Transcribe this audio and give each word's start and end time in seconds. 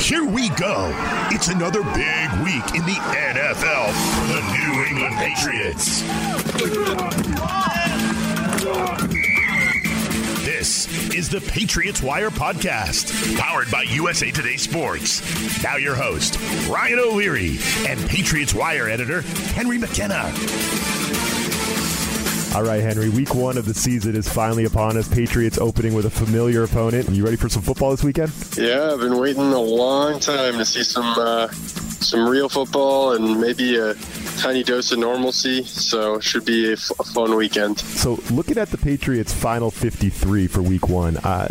Here 0.00 0.24
we 0.24 0.48
go. 0.50 0.90
It's 1.30 1.48
another 1.48 1.82
big 1.82 2.30
week 2.42 2.74
in 2.74 2.84
the 2.86 2.98
NFL 2.98 3.92
for 3.92 4.26
the 4.32 4.40
New 4.56 4.84
England 4.84 5.16
Patriots. 5.16 6.02
This 10.42 11.14
is 11.14 11.28
the 11.28 11.40
Patriots 11.40 12.02
Wire 12.02 12.30
Podcast, 12.30 13.36
powered 13.38 13.70
by 13.70 13.82
USA 13.82 14.30
Today 14.30 14.56
Sports. 14.56 15.62
Now, 15.62 15.76
your 15.76 15.94
host, 15.94 16.38
Ryan 16.68 16.98
O'Leary, 16.98 17.58
and 17.86 18.00
Patriots 18.08 18.54
Wire 18.54 18.88
editor, 18.88 19.20
Henry 19.52 19.78
McKenna. 19.78 20.32
All 22.52 22.64
right, 22.64 22.82
Henry. 22.82 23.08
Week 23.08 23.32
one 23.32 23.56
of 23.56 23.64
the 23.64 23.72
season 23.74 24.16
is 24.16 24.28
finally 24.28 24.64
upon 24.64 24.96
us. 24.96 25.06
Patriots 25.08 25.56
opening 25.56 25.94
with 25.94 26.06
a 26.06 26.10
familiar 26.10 26.64
opponent. 26.64 27.08
You 27.08 27.24
ready 27.24 27.36
for 27.36 27.48
some 27.48 27.62
football 27.62 27.92
this 27.92 28.02
weekend? 28.02 28.32
Yeah, 28.56 28.90
I've 28.92 28.98
been 28.98 29.18
waiting 29.18 29.52
a 29.52 29.60
long 29.60 30.18
time 30.18 30.58
to 30.58 30.64
see 30.64 30.82
some 30.82 31.14
uh, 31.16 31.46
some 31.48 32.28
real 32.28 32.48
football 32.48 33.12
and 33.12 33.40
maybe 33.40 33.78
a 33.78 33.94
tiny 34.40 34.62
dose 34.62 34.90
of 34.90 34.98
normalcy. 34.98 35.64
So 35.64 36.14
it 36.14 36.24
should 36.24 36.44
be 36.44 36.70
a, 36.70 36.72
f- 36.72 36.90
a 36.98 37.04
fun 37.04 37.36
weekend. 37.36 37.78
So 37.78 38.18
looking 38.30 38.58
at 38.58 38.70
the 38.70 38.78
Patriots' 38.78 39.32
final 39.32 39.70
53 39.70 40.46
for 40.46 40.62
Week 40.62 40.88
One, 40.88 41.18
uh, 41.18 41.48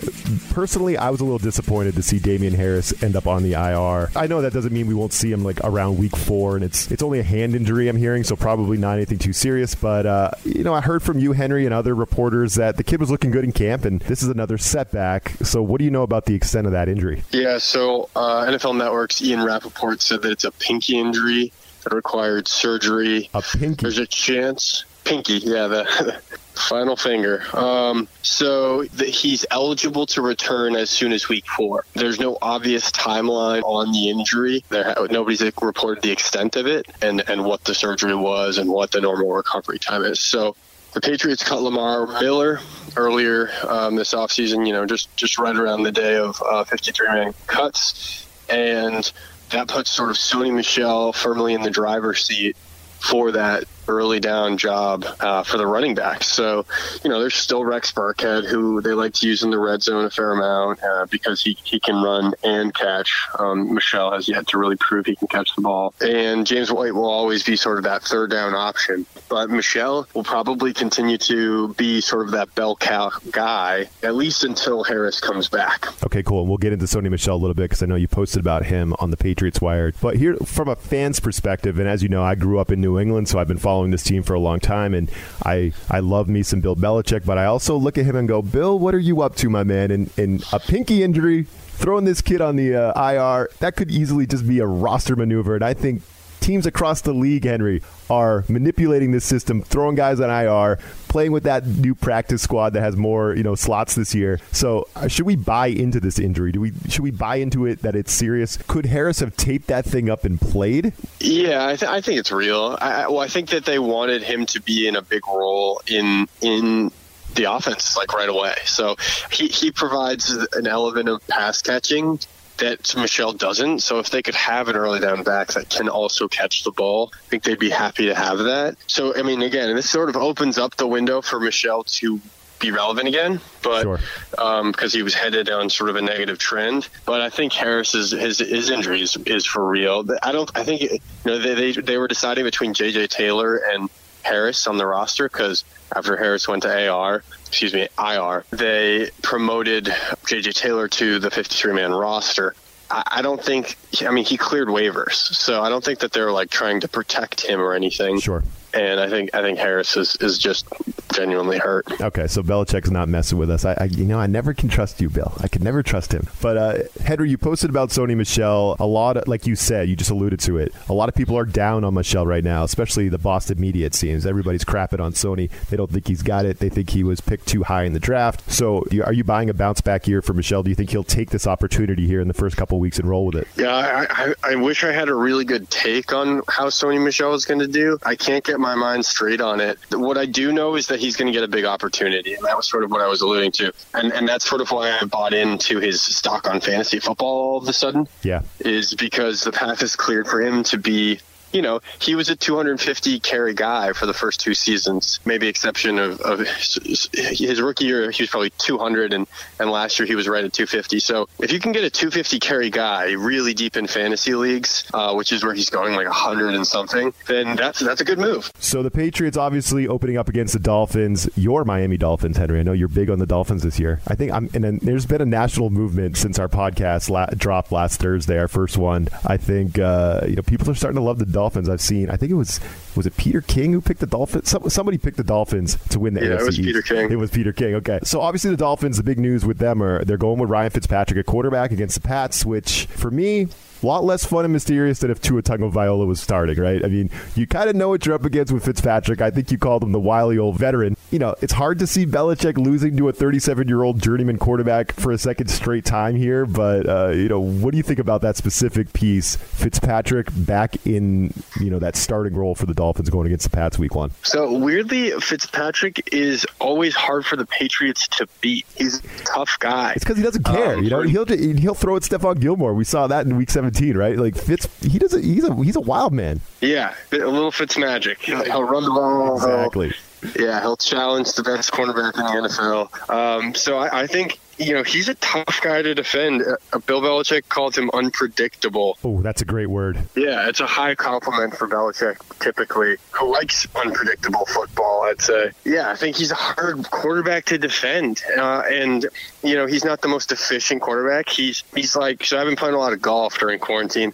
personally, 0.51 0.97
I 0.97 1.09
was 1.11 1.21
a 1.21 1.23
little 1.23 1.37
disappointed 1.39 1.95
to 1.95 2.01
see 2.01 2.19
Damien 2.19 2.53
Harris 2.53 3.03
end 3.03 3.15
up 3.15 3.27
on 3.27 3.43
the 3.43 3.53
IR. 3.53 4.09
I 4.15 4.27
know 4.27 4.41
that 4.41 4.53
doesn't 4.53 4.73
mean 4.73 4.87
we 4.87 4.93
won't 4.93 5.13
see 5.13 5.31
him 5.31 5.43
like 5.43 5.59
around 5.63 5.97
Week 5.97 6.15
Four, 6.15 6.55
and 6.55 6.65
it's 6.65 6.91
it's 6.91 7.03
only 7.03 7.19
a 7.19 7.23
hand 7.23 7.55
injury 7.55 7.87
I'm 7.87 7.97
hearing, 7.97 8.23
so 8.23 8.35
probably 8.35 8.77
not 8.77 8.93
anything 8.93 9.19
too 9.19 9.33
serious. 9.33 9.75
But 9.75 10.05
uh, 10.05 10.31
you 10.43 10.63
know, 10.63 10.73
I 10.73 10.81
heard 10.81 11.03
from 11.03 11.19
you, 11.19 11.33
Henry, 11.33 11.65
and 11.65 11.73
other 11.73 11.93
reporters 11.93 12.55
that 12.55 12.77
the 12.77 12.83
kid 12.83 12.99
was 12.99 13.11
looking 13.11 13.29
good 13.29 13.43
in 13.43 13.51
camp, 13.51 13.85
and 13.85 14.01
this 14.01 14.23
is 14.23 14.29
another 14.29 14.57
setback. 14.57 15.29
So 15.43 15.61
what 15.61 15.77
do 15.77 15.85
you 15.85 15.91
know 15.91 16.03
about 16.03 16.25
the 16.25 16.33
extent 16.33 16.65
of 16.65 16.73
that 16.73 16.89
injury? 16.89 17.23
Yeah, 17.31 17.59
so 17.59 18.09
uh, 18.15 18.45
NFL 18.45 18.77
Network's 18.77 19.21
Ian 19.21 19.43
Rapoport 19.43 20.01
said 20.01 20.21
that 20.23 20.31
it's 20.31 20.43
a 20.43 20.51
pinky 20.51 20.97
injury 20.97 21.51
that 21.83 21.93
required 21.93 22.47
surgery. 22.47 23.29
A 23.33 23.41
pinky. 23.41 23.83
There's 23.83 23.97
a 23.97 24.07
chance. 24.07 24.85
Pinky, 25.03 25.37
yeah, 25.37 25.67
the 25.67 26.21
final 26.53 26.95
finger. 26.95 27.43
Um, 27.53 28.07
so 28.21 28.83
the, 28.83 29.05
he's 29.05 29.45
eligible 29.49 30.05
to 30.07 30.21
return 30.21 30.75
as 30.75 30.89
soon 30.89 31.13
as 31.13 31.29
week 31.29 31.45
four. 31.47 31.85
There's 31.93 32.19
no 32.19 32.37
obvious 32.41 32.91
timeline 32.91 33.63
on 33.63 33.91
the 33.91 34.09
injury. 34.09 34.63
There, 34.69 34.95
nobody's 35.09 35.41
reported 35.41 36.03
the 36.03 36.11
extent 36.11 36.55
of 36.55 36.67
it 36.67 36.85
and 37.01 37.23
and 37.27 37.45
what 37.45 37.63
the 37.63 37.73
surgery 37.73 38.15
was 38.15 38.57
and 38.57 38.69
what 38.69 38.91
the 38.91 39.01
normal 39.01 39.31
recovery 39.31 39.79
time 39.79 40.03
is. 40.03 40.19
So 40.19 40.55
the 40.93 41.01
Patriots 41.01 41.43
cut 41.43 41.61
Lamar 41.61 42.07
Miller 42.19 42.59
earlier 42.97 43.51
um, 43.67 43.95
this 43.95 44.13
offseason, 44.13 44.65
you 44.65 44.73
know, 44.73 44.85
just, 44.85 45.15
just 45.15 45.37
right 45.37 45.55
around 45.55 45.83
the 45.83 45.91
day 45.91 46.15
of 46.15 46.41
uh, 46.41 46.63
53 46.63 47.07
man 47.07 47.33
cuts. 47.45 48.27
And 48.49 49.11
that 49.49 49.67
puts 49.67 49.89
sort 49.89 50.09
of 50.09 50.17
Sony 50.17 50.53
Michel 50.53 51.13
firmly 51.13 51.53
in 51.53 51.61
the 51.61 51.69
driver's 51.69 52.25
seat 52.25 52.55
for 52.99 53.31
that 53.31 53.65
early 53.89 54.19
down 54.19 54.57
job 54.57 55.05
uh, 55.19 55.43
for 55.43 55.57
the 55.57 55.67
running 55.67 55.95
backs. 55.95 56.27
So, 56.27 56.65
you 57.03 57.09
know, 57.09 57.19
there's 57.19 57.35
still 57.35 57.65
Rex 57.65 57.91
Burkhead, 57.91 58.45
who 58.45 58.81
they 58.81 58.93
like 58.93 59.13
to 59.15 59.27
use 59.27 59.43
in 59.43 59.49
the 59.49 59.59
red 59.59 59.81
zone 59.81 60.05
a 60.05 60.09
fair 60.09 60.31
amount 60.31 60.81
uh, 60.83 61.07
because 61.09 61.41
he, 61.41 61.57
he 61.63 61.79
can 61.79 62.01
run 62.01 62.33
and 62.43 62.73
catch. 62.73 63.11
Um, 63.37 63.73
Michel 63.73 64.11
has 64.11 64.27
yet 64.27 64.47
to 64.49 64.57
really 64.57 64.77
prove 64.77 65.05
he 65.05 65.15
can 65.15 65.27
catch 65.27 65.55
the 65.55 65.61
ball. 65.61 65.93
And 66.01 66.45
James 66.45 66.71
White 66.71 66.93
will 66.93 67.09
always 67.09 67.43
be 67.43 67.55
sort 67.55 67.77
of 67.77 67.83
that 67.85 68.03
third 68.03 68.29
down 68.29 68.53
option. 68.53 69.05
But 69.29 69.49
Michel 69.49 70.07
will 70.13 70.23
probably 70.23 70.73
continue 70.73 71.17
to 71.17 71.73
be 71.73 72.01
sort 72.01 72.25
of 72.25 72.31
that 72.31 72.53
bell 72.55 72.75
cow 72.75 73.11
guy, 73.31 73.89
at 74.03 74.15
least 74.15 74.43
until 74.43 74.83
Harris 74.83 75.19
comes 75.19 75.49
back. 75.49 75.87
Okay, 76.05 76.23
cool. 76.23 76.41
And 76.41 76.49
we'll 76.49 76.57
get 76.57 76.73
into 76.73 76.85
Sony 76.85 77.09
Michel 77.09 77.35
a 77.35 77.37
little 77.37 77.53
bit 77.53 77.63
because 77.63 77.81
I 77.81 77.85
know 77.85 77.95
you 77.95 78.07
posted 78.07 78.39
about 78.39 78.65
him 78.65 78.93
on 78.99 79.11
the 79.11 79.17
Patriots 79.17 79.61
Wire. 79.61 79.93
But 80.01 80.17
here, 80.17 80.35
from 80.37 80.67
a 80.67 80.75
fan's 80.75 81.19
perspective, 81.19 81.79
and 81.79 81.87
as 81.87 82.03
you 82.03 82.09
know, 82.09 82.23
I 82.23 82.35
grew 82.35 82.59
up 82.59 82.71
in 82.71 82.81
New 82.81 82.99
England, 82.99 83.27
so 83.29 83.39
I've 83.39 83.47
been 83.47 83.57
following 83.57 83.78
this 83.91 84.03
team 84.03 84.23
for 84.23 84.33
a 84.33 84.39
long 84.39 84.59
time, 84.59 84.93
and 84.93 85.11
I 85.43 85.73
I 85.89 85.99
love 85.99 86.27
me 86.27 86.43
some 86.43 86.61
Bill 86.61 86.75
Belichick, 86.75 87.25
but 87.25 87.37
I 87.37 87.45
also 87.45 87.75
look 87.77 87.97
at 87.97 88.05
him 88.05 88.15
and 88.15 88.27
go, 88.27 88.41
Bill, 88.41 88.77
what 88.77 88.93
are 88.93 88.99
you 88.99 89.21
up 89.21 89.35
to, 89.37 89.49
my 89.49 89.63
man? 89.63 89.91
And 89.91 90.09
and 90.17 90.43
a 90.51 90.59
pinky 90.59 91.03
injury, 91.03 91.43
throwing 91.43 92.05
this 92.05 92.21
kid 92.21 92.41
on 92.41 92.55
the 92.55 92.75
uh, 92.75 93.11
IR, 93.11 93.49
that 93.59 93.75
could 93.75 93.89
easily 93.89 94.27
just 94.27 94.47
be 94.47 94.59
a 94.59 94.65
roster 94.65 95.15
maneuver, 95.15 95.55
and 95.55 95.63
I 95.63 95.73
think 95.73 96.01
teams 96.39 96.65
across 96.65 97.01
the 97.01 97.13
league, 97.13 97.45
Henry, 97.45 97.81
are 98.09 98.43
manipulating 98.47 99.11
this 99.11 99.25
system, 99.25 99.61
throwing 99.61 99.95
guys 99.95 100.19
on 100.19 100.29
IR, 100.29 100.79
playing 101.07 101.31
with 101.31 101.43
that 101.43 101.65
new 101.65 101.95
practice 101.95 102.41
squad 102.41 102.73
that 102.73 102.81
has 102.81 102.95
more, 102.95 103.35
you 103.35 103.43
know, 103.43 103.55
slots 103.55 103.95
this 103.95 104.15
year. 104.15 104.39
So, 104.51 104.87
uh, 104.95 105.07
should 105.07 105.25
we 105.25 105.35
buy 105.35 105.67
into 105.67 105.99
this 105.99 106.19
injury? 106.19 106.51
Do 106.51 106.61
we 106.61 106.71
should 106.87 107.03
we 107.03 107.11
buy 107.11 107.37
into 107.37 107.65
it 107.65 107.81
that 107.81 107.95
it's 107.95 108.11
serious? 108.11 108.57
Could 108.67 108.85
Harris 108.85 109.19
have 109.19 109.35
taped 109.35 109.67
that 109.67 109.85
thing 109.85 110.09
up 110.09 110.25
and 110.25 110.39
played? 110.39 110.93
Yeah, 111.19 111.67
I, 111.67 111.75
th- 111.75 111.89
I 111.89 112.01
think 112.01 112.19
it's 112.19 112.31
real. 112.31 112.77
I, 112.81 113.07
well, 113.07 113.19
I 113.19 113.27
think 113.27 113.49
that 113.49 113.65
they 113.65 113.79
wanted 113.79 114.23
him 114.23 114.45
to 114.47 114.61
be 114.61 114.87
in 114.87 114.95
a 114.95 115.01
big 115.01 115.27
role 115.27 115.81
in 115.87 116.27
in 116.41 116.91
the 117.35 117.51
offense 117.51 117.95
like 117.95 118.13
right 118.13 118.29
away. 118.29 118.55
So 118.65 118.95
he, 119.31 119.47
he 119.47 119.71
provides 119.71 120.31
an 120.31 120.67
element 120.67 121.09
of 121.09 121.25
pass 121.27 121.61
catching 121.61 122.19
that 122.59 122.95
Michel 122.95 123.33
doesn't. 123.33 123.79
So 123.79 123.99
if 123.99 124.09
they 124.09 124.21
could 124.21 124.35
have 124.35 124.67
an 124.69 124.75
early 124.75 124.99
down 124.99 125.23
back 125.23 125.49
that 125.53 125.69
can 125.69 125.89
also 125.89 126.27
catch 126.27 126.63
the 126.63 126.71
ball, 126.71 127.11
I 127.13 127.29
think 127.29 127.43
they'd 127.43 127.59
be 127.59 127.69
happy 127.69 128.05
to 128.07 128.15
have 128.15 128.37
that. 128.39 128.75
So 128.87 129.15
I 129.15 129.23
mean, 129.23 129.41
again, 129.41 129.75
this 129.75 129.89
sort 129.89 130.09
of 130.09 130.15
opens 130.17 130.57
up 130.57 130.75
the 130.75 130.87
window 130.87 131.21
for 131.21 131.39
Michel 131.39 131.83
to 131.83 132.19
be 132.59 132.71
relevant 132.71 133.07
again, 133.07 133.39
but 133.63 133.83
Sure. 133.83 133.99
um, 134.37 134.71
because 134.73 134.91
he 134.91 135.01
was 135.01 135.13
headed 135.13 135.49
on 135.49 135.69
sort 135.69 135.89
of 135.89 135.95
a 135.95 136.01
negative 136.01 136.37
trend. 136.37 136.89
But 137.05 137.21
I 137.21 137.29
think 137.29 137.53
Harris's 137.53 138.11
his 138.11 138.39
his 138.39 138.69
injury 138.69 139.01
is, 139.01 139.15
is 139.25 139.45
for 139.45 139.65
real. 139.65 140.05
I 140.21 140.33
don't. 140.33 140.51
I 140.55 140.65
think 140.65 140.81
you 140.81 140.99
know 141.25 141.39
they 141.39 141.53
they, 141.55 141.71
they 141.71 141.97
were 141.97 142.09
deciding 142.09 142.43
between 142.43 142.73
J.J. 142.73 143.07
Taylor 143.07 143.55
and 143.55 143.89
Harris 144.23 144.67
on 144.67 144.77
the 144.77 144.85
roster 144.85 145.27
because 145.27 145.63
after 145.95 146.17
Harris 146.17 146.47
went 146.47 146.63
to 146.63 146.89
AR, 146.89 147.23
excuse 147.47 147.73
me, 147.73 147.87
IR, 147.97 148.43
they 148.51 149.09
promoted 149.21 149.93
J.J. 150.27 150.51
Taylor 150.51 150.87
to 150.87 151.19
the 151.19 151.31
53 151.31 151.73
man 151.73 151.91
roster. 151.91 152.55
I 152.91 153.21
don't 153.21 153.43
think. 153.43 153.77
I 154.01 154.09
mean, 154.09 154.25
he 154.25 154.35
cleared 154.35 154.67
waivers, 154.67 155.13
so 155.13 155.61
I 155.61 155.69
don't 155.69 155.83
think 155.83 155.99
that 155.99 156.11
they're 156.11 156.31
like 156.31 156.49
trying 156.49 156.79
to 156.81 156.87
protect 156.87 157.45
him 157.45 157.61
or 157.61 157.73
anything. 157.75 158.19
Sure. 158.19 158.43
And 158.73 158.99
I 158.99 159.09
think 159.09 159.33
I 159.33 159.41
think 159.41 159.57
Harris 159.57 159.97
is, 159.97 160.15
is 160.17 160.37
just 160.37 160.67
genuinely 161.13 161.57
hurt. 161.57 161.85
Okay, 161.99 162.27
so 162.27 162.41
Belichick's 162.43 162.91
not 162.91 163.09
messing 163.09 163.37
with 163.37 163.49
us. 163.49 163.65
I, 163.65 163.73
I, 163.79 163.83
you 163.85 164.05
know, 164.05 164.19
I 164.19 164.27
never 164.27 164.53
can 164.53 164.69
trust 164.69 165.01
you, 165.01 165.09
Bill. 165.09 165.33
I 165.39 165.47
could 165.47 165.63
never 165.63 165.81
trust 165.81 166.13
him. 166.13 166.27
But 166.41 166.57
uh, 166.57 166.77
Henry, 167.03 167.29
you 167.29 167.37
posted 167.37 167.69
about 167.69 167.89
Sony 167.89 168.15
Michel. 168.15 168.75
A 168.79 168.85
lot, 168.85 169.17
of, 169.17 169.27
like 169.27 169.47
you 169.47 169.55
said, 169.55 169.89
you 169.89 169.95
just 169.95 170.11
alluded 170.11 170.39
to 170.41 170.57
it. 170.57 170.73
A 170.87 170.93
lot 170.93 171.09
of 171.09 171.15
people 171.15 171.35
are 171.37 171.45
down 171.45 171.83
on 171.83 171.93
Michel 171.95 172.27
right 172.27 172.43
now, 172.43 172.63
especially 172.63 173.09
the 173.09 173.17
Boston 173.17 173.59
media. 173.59 173.87
It 173.87 173.95
seems 173.95 174.25
everybody's 174.25 174.63
crapping 174.63 174.99
on 174.99 175.13
Sony. 175.13 175.49
They 175.69 175.77
don't 175.77 175.91
think 175.91 176.07
he's 176.07 176.21
got 176.21 176.45
it. 176.45 176.59
They 176.59 176.69
think 176.69 176.91
he 176.91 177.03
was 177.03 177.21
picked 177.21 177.47
too 177.47 177.63
high 177.63 177.83
in 177.83 177.93
the 177.93 177.99
draft. 177.99 178.49
So, 178.51 178.85
you- 178.91 179.03
are 179.03 179.13
you 179.13 179.23
buying 179.23 179.49
a 179.49 179.53
bounce 179.53 179.81
back 179.81 180.07
year 180.07 180.21
for 180.21 180.33
Michel? 180.33 180.61
Do 180.61 180.69
you 180.69 180.75
think 180.75 180.91
he'll 180.91 181.03
take 181.03 181.31
this 181.31 181.47
opportunity 181.47 182.05
here 182.05 182.21
in 182.21 182.27
the 182.27 182.33
first 182.35 182.55
couple 182.55 182.79
weeks 182.79 182.99
and 182.99 183.09
roll 183.09 183.25
with 183.25 183.35
it? 183.35 183.47
Yeah, 183.57 183.73
I, 183.75 184.07
I, 184.09 184.33
I 184.51 184.55
wish 184.55 184.83
I 184.83 184.91
had 184.91 185.09
a 185.09 185.15
really 185.15 185.45
good 185.45 185.69
take 185.71 186.13
on 186.13 186.43
how 186.47 186.67
Sony 186.67 187.03
Michel 187.03 187.33
is 187.33 187.45
going 187.45 187.59
to 187.61 187.67
do. 187.67 187.97
I 188.03 188.15
can't 188.15 188.43
get 188.43 188.58
my 188.59 188.75
mind 188.75 189.05
straight 189.05 189.41
on 189.41 189.59
it. 189.59 189.79
What 189.91 190.17
I 190.17 190.25
do 190.25 190.51
know 190.51 190.75
is 190.75 190.87
that 190.87 190.99
he's 190.99 191.15
going 191.15 191.31
to 191.31 191.33
get 191.37 191.43
a 191.43 191.47
big 191.47 191.65
opportunity, 191.65 192.33
and 192.35 192.45
that 192.45 192.55
was 192.55 192.67
sort 192.69 192.83
of 192.83 192.91
what 192.91 193.01
I 193.01 193.07
was 193.07 193.21
alluding 193.21 193.51
to. 193.53 193.73
And 193.93 194.11
and 194.13 194.27
that's 194.27 194.45
sort 194.47 194.61
of 194.61 194.69
why 194.71 194.97
I 194.99 195.05
bought 195.05 195.33
into 195.33 195.79
his 195.79 196.01
stock 196.01 196.47
on 196.47 196.59
fantasy 196.61 196.99
football 196.99 197.27
all 197.53 197.57
of 197.57 197.67
a 197.67 197.73
sudden 197.73 198.07
Yeah. 198.23 198.41
is 198.59 198.93
because 198.93 199.43
the 199.43 199.51
path 199.51 199.81
is 199.81 199.95
cleared 199.95 200.27
for 200.27 200.41
him 200.41 200.63
to 200.65 200.77
be 200.77 201.19
you 201.51 201.61
know, 201.61 201.81
he 201.99 202.15
was 202.15 202.29
a 202.29 202.35
250 202.35 203.19
carry 203.19 203.53
guy 203.53 203.93
for 203.93 204.05
the 204.05 204.13
first 204.13 204.39
two 204.39 204.53
seasons, 204.53 205.19
maybe 205.25 205.47
exception 205.47 205.99
of, 205.99 206.19
of 206.21 206.39
his 206.47 207.61
rookie 207.61 207.85
year, 207.85 208.11
he 208.11 208.23
was 208.23 208.29
probably 208.29 208.51
200, 208.57 209.13
and, 209.13 209.27
and 209.59 209.71
last 209.71 209.99
year 209.99 210.05
he 210.05 210.15
was 210.15 210.27
right 210.27 210.43
at 210.43 210.53
250. 210.53 210.99
So 210.99 211.27
if 211.39 211.51
you 211.51 211.59
can 211.59 211.71
get 211.71 211.83
a 211.83 211.89
250 211.89 212.39
carry 212.39 212.69
guy 212.69 213.11
really 213.11 213.53
deep 213.53 213.77
in 213.77 213.87
fantasy 213.87 214.35
leagues, 214.35 214.89
uh, 214.93 215.13
which 215.13 215.31
is 215.31 215.43
where 215.43 215.53
he's 215.53 215.69
going 215.69 215.95
like 215.95 216.07
100 216.07 216.55
and 216.55 216.65
something, 216.65 217.13
then 217.27 217.55
that's 217.55 217.79
that's 217.79 218.01
a 218.01 218.05
good 218.05 218.19
move. 218.19 218.51
So 218.59 218.83
the 218.83 218.91
Patriots 218.91 219.37
obviously 219.37 219.87
opening 219.87 220.17
up 220.17 220.29
against 220.29 220.53
the 220.53 220.59
Dolphins. 220.59 221.29
Your 221.35 221.63
Miami 221.65 221.97
Dolphins, 221.97 222.37
Henry. 222.37 222.59
I 222.59 222.63
know 222.63 222.73
you're 222.73 222.87
big 222.87 223.09
on 223.09 223.19
the 223.19 223.25
Dolphins 223.25 223.63
this 223.63 223.79
year. 223.79 224.01
I 224.07 224.15
think 224.15 224.31
I'm, 224.31 224.49
and 224.53 224.63
then 224.63 224.79
there's 224.81 225.05
been 225.05 225.21
a 225.21 225.25
national 225.25 225.69
movement 225.69 226.17
since 226.17 226.39
our 226.39 226.47
podcast 226.47 227.09
la- 227.09 227.27
dropped 227.27 227.71
last 227.71 227.99
Thursday, 227.99 228.37
our 228.37 228.47
first 228.47 228.77
one. 228.77 229.07
I 229.25 229.37
think 229.37 229.79
uh, 229.79 230.21
you 230.27 230.35
know 230.35 230.41
people 230.41 230.69
are 230.69 230.75
starting 230.75 230.97
to 230.97 231.03
love 231.03 231.19
the 231.19 231.25
Dolphins. 231.25 231.38
I've 231.69 231.81
seen. 231.81 232.09
I 232.09 232.17
think 232.17 232.31
it 232.31 232.35
was 232.35 232.59
was 232.95 233.05
it 233.05 233.15
Peter 233.17 233.41
King 233.41 233.73
who 233.73 233.81
picked 233.81 233.99
the 233.99 234.07
Dolphins? 234.07 234.49
Some, 234.49 234.69
somebody 234.69 234.97
picked 234.97 235.17
the 235.17 235.23
Dolphins 235.23 235.77
to 235.89 235.99
win 235.99 236.13
the 236.13 236.21
yeah, 236.21 236.37
AFC 236.37 236.39
it 236.39 236.45
was 236.45 236.57
Peter 236.57 236.81
King. 236.81 237.11
It 237.11 237.17
was 237.17 237.31
Peter 237.31 237.53
King. 237.53 237.75
Okay, 237.75 237.99
so 238.03 238.21
obviously 238.21 238.51
the 238.51 238.57
Dolphins. 238.57 238.97
The 238.97 239.03
big 239.03 239.19
news 239.19 239.45
with 239.45 239.57
them 239.57 239.81
are 239.81 240.03
they're 240.03 240.17
going 240.17 240.39
with 240.39 240.49
Ryan 240.49 240.71
Fitzpatrick 240.71 241.19
at 241.19 241.25
quarterback 241.25 241.71
against 241.71 241.95
the 241.95 242.07
Pats, 242.07 242.45
which 242.45 242.85
for 242.87 243.11
me 243.11 243.47
a 243.81 243.85
lot 243.85 244.03
less 244.03 244.25
fun 244.25 244.45
and 244.45 244.53
mysterious 244.53 244.99
than 244.99 245.11
if 245.11 245.21
Tua 245.21 245.41
Tagovailoa 245.41 246.05
was 246.05 246.19
starting, 246.19 246.59
right? 246.59 246.83
I 246.83 246.87
mean, 246.87 247.09
you 247.35 247.47
kind 247.47 247.69
of 247.69 247.75
know 247.75 247.89
what 247.89 248.05
you're 248.05 248.15
up 248.15 248.25
against 248.25 248.51
with 248.51 248.65
Fitzpatrick. 248.65 249.21
I 249.21 249.31
think 249.31 249.51
you 249.51 249.57
called 249.57 249.83
him 249.83 249.91
the 249.91 249.99
wily 249.99 250.37
old 250.37 250.57
veteran. 250.57 250.97
You 251.11 251.19
know, 251.19 251.35
it's 251.41 251.53
hard 251.53 251.79
to 251.79 251.87
see 251.87 252.05
Belichick 252.05 252.57
losing 252.57 252.97
to 252.97 253.09
a 253.09 253.13
37 253.13 253.67
year 253.67 253.83
old 253.83 254.01
journeyman 254.01 254.37
quarterback 254.37 254.91
for 254.93 255.11
a 255.11 255.17
second 255.17 255.47
straight 255.47 255.85
time 255.85 256.15
here, 256.15 256.45
but, 256.45 256.87
uh, 256.89 257.09
you 257.09 257.29
know, 257.29 257.39
what 257.39 257.71
do 257.71 257.77
you 257.77 257.83
think 257.83 257.99
about 257.99 258.21
that 258.21 258.35
specific 258.35 258.91
piece? 258.93 259.35
Fitzpatrick 259.35 260.27
back 260.35 260.85
in, 260.85 261.28
you 261.59 261.69
know, 261.69 261.79
that 261.79 261.95
starting 261.95 262.33
role 262.33 262.55
for 262.55 262.65
the 262.65 262.73
Dolphins 262.73 263.09
going 263.09 263.27
against 263.27 263.49
the 263.49 263.55
Pats 263.55 263.77
week 263.79 263.95
one. 263.95 264.11
So, 264.23 264.57
weirdly, 264.57 265.11
Fitzpatrick 265.19 266.09
is 266.13 266.45
always 266.59 266.95
hard 266.95 267.25
for 267.25 267.35
the 267.35 267.45
Patriots 267.45 268.07
to 268.09 268.27
beat. 268.41 268.65
He's 268.75 268.99
a 268.99 269.23
tough 269.25 269.57
guy. 269.59 269.93
It's 269.93 270.03
because 270.03 270.17
he 270.17 270.23
doesn't 270.23 270.43
care. 270.43 270.77
Um, 270.77 270.83
you 270.83 270.89
know, 270.89 271.01
he'll, 271.01 271.25
he'll 271.25 271.73
throw 271.73 271.95
at 271.95 272.03
Stephon 272.03 272.39
Gilmore. 272.39 272.73
We 272.73 272.83
saw 272.83 273.07
that 273.07 273.25
in 273.25 273.35
week 273.37 273.49
17, 273.49 273.97
right? 273.97 274.17
Like 274.17 274.35
Fitz, 274.35 274.67
he 274.81 274.99
doesn't. 274.99 275.23
He's 275.23 275.43
a 275.43 275.55
he's 275.63 275.75
a 275.75 275.81
wild 275.81 276.13
man. 276.13 276.41
Yeah, 276.61 276.93
a 277.11 277.17
little 277.17 277.51
Fitz 277.51 277.77
magic. 277.77 278.21
He'll, 278.21 278.43
he'll 278.43 278.63
run 278.63 278.83
the 278.83 278.89
ball. 278.89 279.37
Exactly. 279.37 279.89
He'll, 279.89 280.45
yeah, 280.47 280.61
he'll 280.61 280.77
challenge 280.77 281.33
the 281.33 281.43
best 281.43 281.71
cornerback 281.71 282.15
in 282.17 282.41
the 282.41 282.49
NFL. 282.49 283.09
Um, 283.09 283.55
so 283.55 283.77
I, 283.77 284.01
I 284.01 284.07
think 284.07 284.39
you 284.59 284.73
know, 284.73 284.83
he's 284.83 285.07
a 285.07 285.15
tough 285.15 285.61
guy 285.61 285.81
to 285.81 285.95
defend. 285.95 286.41
Uh, 286.41 286.79
Bill 286.79 287.01
Belichick 287.01 287.47
called 287.47 287.77
him 287.77 287.89
unpredictable. 287.93 288.97
Oh, 289.03 289.21
that's 289.21 289.41
a 289.41 289.45
great 289.45 289.69
word. 289.69 289.97
Yeah, 290.15 290.49
it's 290.49 290.59
a 290.59 290.67
high 290.67 290.95
compliment 290.95 291.55
for 291.55 291.67
Belichick, 291.67 292.17
typically, 292.39 292.97
who 293.11 293.31
likes 293.31 293.65
unpredictable 293.73 294.45
football, 294.45 295.03
I'd 295.03 295.21
say. 295.21 295.51
Yeah, 295.63 295.89
I 295.89 295.95
think 295.95 296.17
he's 296.17 296.31
a 296.31 296.35
hard 296.35 296.83
quarterback 296.91 297.45
to 297.45 297.57
defend. 297.57 298.21
Uh, 298.37 298.63
and, 298.69 299.05
you 299.43 299.55
know, 299.55 299.65
he's 299.65 299.85
not 299.85 300.01
the 300.01 300.09
most 300.09 300.31
efficient 300.33 300.81
quarterback. 300.81 301.29
He's, 301.29 301.63
he's 301.73 301.95
like, 301.95 302.25
so 302.25 302.37
I've 302.37 302.45
been 302.45 302.57
playing 302.57 302.75
a 302.75 302.79
lot 302.79 302.91
of 302.91 303.01
golf 303.01 303.39
during 303.39 303.59
quarantine. 303.59 304.13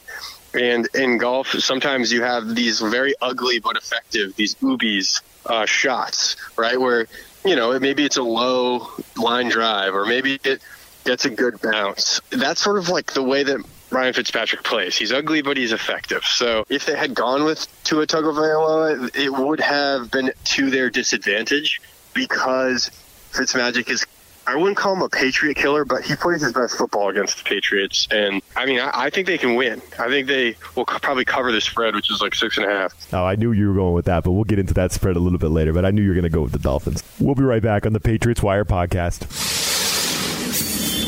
And 0.53 0.87
in 0.93 1.17
golf, 1.17 1.47
sometimes 1.47 2.13
you 2.13 2.21
have 2.21 2.55
these 2.55 2.79
very 2.79 3.15
ugly 3.21 3.59
but 3.59 3.77
effective, 3.77 4.35
these 4.35 4.55
oobies 4.55 5.21
uh, 5.47 5.65
shots, 5.65 6.37
right? 6.55 6.79
Where 6.79 7.07
you 7.45 7.55
know, 7.55 7.77
maybe 7.79 8.03
it's 8.03 8.17
a 8.17 8.23
low 8.23 8.87
line 9.15 9.49
drive 9.49 9.93
or 9.93 10.05
maybe 10.05 10.39
it 10.43 10.61
gets 11.03 11.25
a 11.25 11.29
good 11.29 11.61
bounce. 11.61 12.19
That's 12.31 12.61
sort 12.61 12.77
of 12.77 12.89
like 12.89 13.13
the 13.13 13.23
way 13.23 13.43
that 13.43 13.63
Ryan 13.91 14.13
Fitzpatrick 14.13 14.63
plays. 14.63 14.97
He's 14.97 15.13
ugly, 15.13 15.41
but 15.41 15.55
he's 15.55 15.71
effective. 15.71 16.25
So 16.25 16.65
if 16.69 16.85
they 16.85 16.97
had 16.97 17.13
gone 17.13 17.43
with 17.43 17.67
Tua 17.83 18.07
Tagovailoa, 18.07 19.15
it 19.15 19.29
would 19.29 19.59
have 19.59 20.11
been 20.11 20.31
to 20.45 20.69
their 20.69 20.89
disadvantage 20.89 21.79
because 22.13 22.89
Fitzmagic 23.31 23.89
is 23.89 24.05
I 24.47 24.55
wouldn't 24.55 24.77
call 24.77 24.93
him 24.93 25.01
a 25.01 25.09
Patriot 25.09 25.55
killer, 25.55 25.85
but 25.85 26.03
he 26.03 26.15
plays 26.15 26.41
his 26.41 26.53
best 26.53 26.77
football 26.77 27.09
against 27.09 27.37
the 27.37 27.43
Patriots. 27.43 28.07
And 28.11 28.41
I 28.55 28.65
mean, 28.65 28.79
I, 28.79 28.91
I, 28.93 29.09
think 29.09 29.25
they 29.25 29.37
can 29.37 29.55
win. 29.55 29.81
I 29.97 30.07
think 30.07 30.27
they 30.27 30.55
will 30.75 30.85
probably 30.85 31.25
cover 31.25 31.51
the 31.51 31.61
spread, 31.61 31.95
which 31.95 32.11
is 32.11 32.21
like 32.21 32.35
six 32.35 32.57
and 32.57 32.65
a 32.65 32.69
half. 32.69 33.13
Oh, 33.13 33.25
I 33.25 33.35
knew 33.35 33.51
you 33.53 33.69
were 33.69 33.75
going 33.75 33.93
with 33.93 34.05
that, 34.05 34.23
but 34.23 34.31
we'll 34.31 34.43
get 34.43 34.59
into 34.59 34.73
that 34.75 34.91
spread 34.91 35.15
a 35.15 35.19
little 35.19 35.39
bit 35.39 35.49
later. 35.49 35.73
But 35.73 35.85
I 35.85 35.91
knew 35.91 36.03
you 36.03 36.09
were 36.09 36.15
going 36.15 36.23
to 36.23 36.29
go 36.29 36.41
with 36.41 36.51
the 36.51 36.59
Dolphins. 36.59 37.03
We'll 37.19 37.35
be 37.35 37.43
right 37.43 37.61
back 37.61 37.85
on 37.85 37.93
the 37.93 37.99
Patriots 37.99 38.43
Wire 38.43 38.65
podcast. 38.65 39.25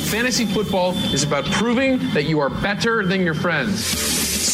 Fantasy 0.09 0.45
football 0.45 0.93
is 1.13 1.23
about 1.23 1.45
proving 1.45 1.99
that 2.13 2.23
you 2.23 2.39
are 2.39 2.49
better 2.49 3.05
than 3.05 3.21
your 3.21 3.33
friends 3.33 4.06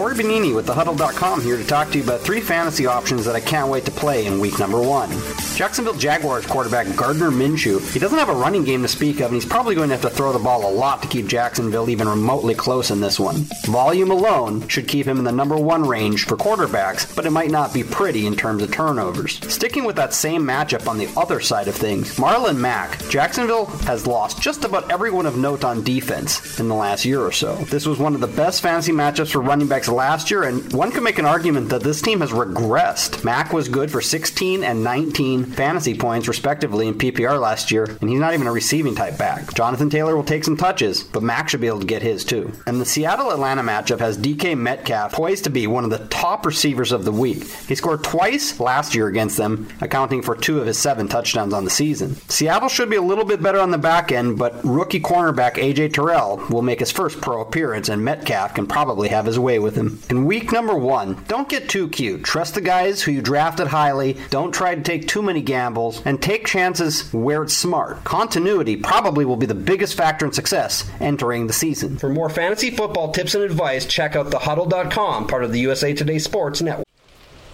Cory 0.00 0.14
Bonini 0.14 0.54
with 0.54 0.66
thehuddle.com 0.66 1.42
here 1.42 1.58
to 1.58 1.64
talk 1.66 1.90
to 1.90 1.98
you 1.98 2.04
about 2.04 2.22
three 2.22 2.40
fantasy 2.40 2.86
options 2.86 3.22
that 3.26 3.36
I 3.36 3.40
can't 3.40 3.68
wait 3.68 3.84
to 3.84 3.90
play 3.90 4.24
in 4.24 4.40
week 4.40 4.58
number 4.58 4.80
one. 4.80 5.10
Jacksonville 5.54 5.92
Jaguars 5.92 6.46
quarterback 6.46 6.96
Gardner 6.96 7.30
Minshew. 7.30 7.86
He 7.92 7.98
doesn't 7.98 8.18
have 8.18 8.30
a 8.30 8.34
running 8.34 8.64
game 8.64 8.80
to 8.80 8.88
speak 8.88 9.16
of, 9.16 9.26
and 9.26 9.34
he's 9.34 9.44
probably 9.44 9.74
going 9.74 9.90
to 9.90 9.96
have 9.96 10.00
to 10.00 10.08
throw 10.08 10.32
the 10.32 10.38
ball 10.38 10.66
a 10.66 10.72
lot 10.72 11.02
to 11.02 11.08
keep 11.08 11.26
Jacksonville 11.26 11.90
even 11.90 12.08
remotely 12.08 12.54
close 12.54 12.90
in 12.90 13.02
this 13.02 13.20
one. 13.20 13.44
Volume 13.66 14.10
alone 14.10 14.66
should 14.68 14.88
keep 14.88 15.04
him 15.04 15.18
in 15.18 15.24
the 15.24 15.32
number 15.32 15.58
one 15.58 15.86
range 15.86 16.24
for 16.24 16.38
quarterbacks, 16.38 17.14
but 17.14 17.26
it 17.26 17.30
might 17.30 17.50
not 17.50 17.74
be 17.74 17.84
pretty 17.84 18.26
in 18.26 18.34
terms 18.34 18.62
of 18.62 18.72
turnovers. 18.72 19.38
Sticking 19.52 19.84
with 19.84 19.96
that 19.96 20.14
same 20.14 20.42
matchup 20.42 20.88
on 20.88 20.96
the 20.96 21.10
other 21.14 21.40
side 21.40 21.68
of 21.68 21.74
things, 21.74 22.16
Marlon 22.16 22.56
Mack. 22.56 23.06
Jacksonville 23.10 23.66
has 23.84 24.06
lost 24.06 24.40
just 24.40 24.64
about 24.64 24.90
everyone 24.90 25.26
of 25.26 25.36
note 25.36 25.62
on 25.62 25.84
defense 25.84 26.58
in 26.58 26.68
the 26.68 26.74
last 26.74 27.04
year 27.04 27.20
or 27.20 27.32
so. 27.32 27.56
This 27.66 27.84
was 27.84 27.98
one 27.98 28.14
of 28.14 28.22
the 28.22 28.28
best 28.28 28.62
fantasy 28.62 28.92
matchups 28.92 29.32
for 29.32 29.42
running 29.42 29.68
backs 29.68 29.89
last 29.90 30.30
year, 30.30 30.42
and 30.44 30.72
one 30.72 30.90
could 30.90 31.02
make 31.02 31.18
an 31.18 31.26
argument 31.26 31.68
that 31.70 31.82
this 31.82 32.00
team 32.00 32.20
has 32.20 32.30
regressed. 32.30 33.24
Mack 33.24 33.52
was 33.52 33.68
good 33.68 33.90
for 33.90 34.00
16 34.00 34.64
and 34.64 34.82
19 34.84 35.44
fantasy 35.44 35.96
points, 35.96 36.28
respectively, 36.28 36.88
in 36.88 36.94
PPR 36.94 37.40
last 37.40 37.70
year, 37.70 37.84
and 38.00 38.10
he's 38.10 38.20
not 38.20 38.34
even 38.34 38.46
a 38.46 38.52
receiving 38.52 38.94
type 38.94 39.18
back. 39.18 39.52
Jonathan 39.54 39.90
Taylor 39.90 40.16
will 40.16 40.24
take 40.24 40.44
some 40.44 40.56
touches, 40.56 41.02
but 41.02 41.22
Mack 41.22 41.48
should 41.48 41.60
be 41.60 41.66
able 41.66 41.80
to 41.80 41.86
get 41.86 42.02
his 42.02 42.24
too. 42.24 42.52
And 42.66 42.80
the 42.80 42.84
Seattle 42.84 43.30
Atlanta 43.30 43.62
matchup 43.62 44.00
has 44.00 44.18
DK 44.18 44.56
Metcalf 44.56 45.12
poised 45.12 45.44
to 45.44 45.50
be 45.50 45.66
one 45.66 45.84
of 45.84 45.90
the 45.90 46.06
top 46.08 46.46
receivers 46.46 46.92
of 46.92 47.04
the 47.04 47.12
week. 47.12 47.44
He 47.44 47.74
scored 47.74 48.04
twice 48.04 48.60
last 48.60 48.94
year 48.94 49.08
against 49.08 49.36
them, 49.36 49.68
accounting 49.80 50.22
for 50.22 50.36
two 50.36 50.60
of 50.60 50.66
his 50.66 50.78
seven 50.78 51.08
touchdowns 51.08 51.52
on 51.52 51.64
the 51.64 51.70
season. 51.70 52.16
Seattle 52.28 52.68
should 52.68 52.90
be 52.90 52.96
a 52.96 53.02
little 53.02 53.24
bit 53.24 53.42
better 53.42 53.60
on 53.60 53.70
the 53.70 53.78
back 53.78 54.12
end, 54.12 54.38
but 54.38 54.64
rookie 54.64 55.00
cornerback 55.00 55.54
AJ 55.54 55.94
Terrell 55.94 56.36
will 56.50 56.62
make 56.62 56.80
his 56.80 56.90
first 56.90 57.20
pro 57.20 57.40
appearance, 57.40 57.88
and 57.88 58.04
Metcalf 58.04 58.54
can 58.54 58.66
probably 58.66 59.08
have 59.08 59.26
his 59.26 59.38
way 59.38 59.58
with 59.70 59.76
him. 59.76 60.02
In 60.10 60.24
week 60.24 60.52
number 60.52 60.74
one, 60.74 61.22
don't 61.28 61.48
get 61.48 61.68
too 61.68 61.88
cute. 61.88 62.24
Trust 62.24 62.54
the 62.54 62.60
guys 62.60 63.02
who 63.02 63.12
you 63.12 63.22
drafted 63.22 63.68
highly. 63.68 64.16
Don't 64.30 64.52
try 64.52 64.74
to 64.74 64.82
take 64.82 65.06
too 65.06 65.22
many 65.22 65.40
gambles, 65.40 66.02
and 66.04 66.20
take 66.20 66.46
chances 66.46 67.12
where 67.12 67.42
it's 67.42 67.54
smart. 67.54 68.02
Continuity 68.04 68.76
probably 68.76 69.24
will 69.24 69.36
be 69.36 69.46
the 69.46 69.54
biggest 69.54 69.96
factor 69.96 70.26
in 70.26 70.32
success 70.32 70.90
entering 71.00 71.46
the 71.46 71.52
season. 71.52 71.96
For 71.98 72.08
more 72.08 72.28
fantasy 72.28 72.70
football 72.70 73.12
tips 73.12 73.34
and 73.34 73.44
advice, 73.44 73.86
check 73.86 74.16
out 74.16 74.26
thehuddle.com, 74.26 75.28
part 75.28 75.44
of 75.44 75.52
the 75.52 75.60
USA 75.60 75.94
Today 75.94 76.18
Sports 76.18 76.60
Network. 76.60 76.86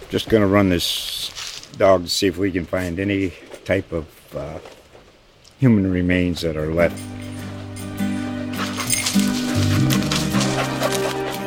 Just 0.09 0.29
going 0.29 0.41
to 0.41 0.47
run 0.47 0.69
this 0.69 1.67
dog 1.77 2.03
to 2.03 2.09
see 2.09 2.27
if 2.27 2.37
we 2.37 2.51
can 2.51 2.65
find 2.65 2.99
any 2.99 3.33
type 3.65 3.91
of 3.91 4.07
uh, 4.35 4.59
human 5.59 5.91
remains 5.91 6.41
that 6.41 6.55
are 6.55 6.73
left. 6.73 6.97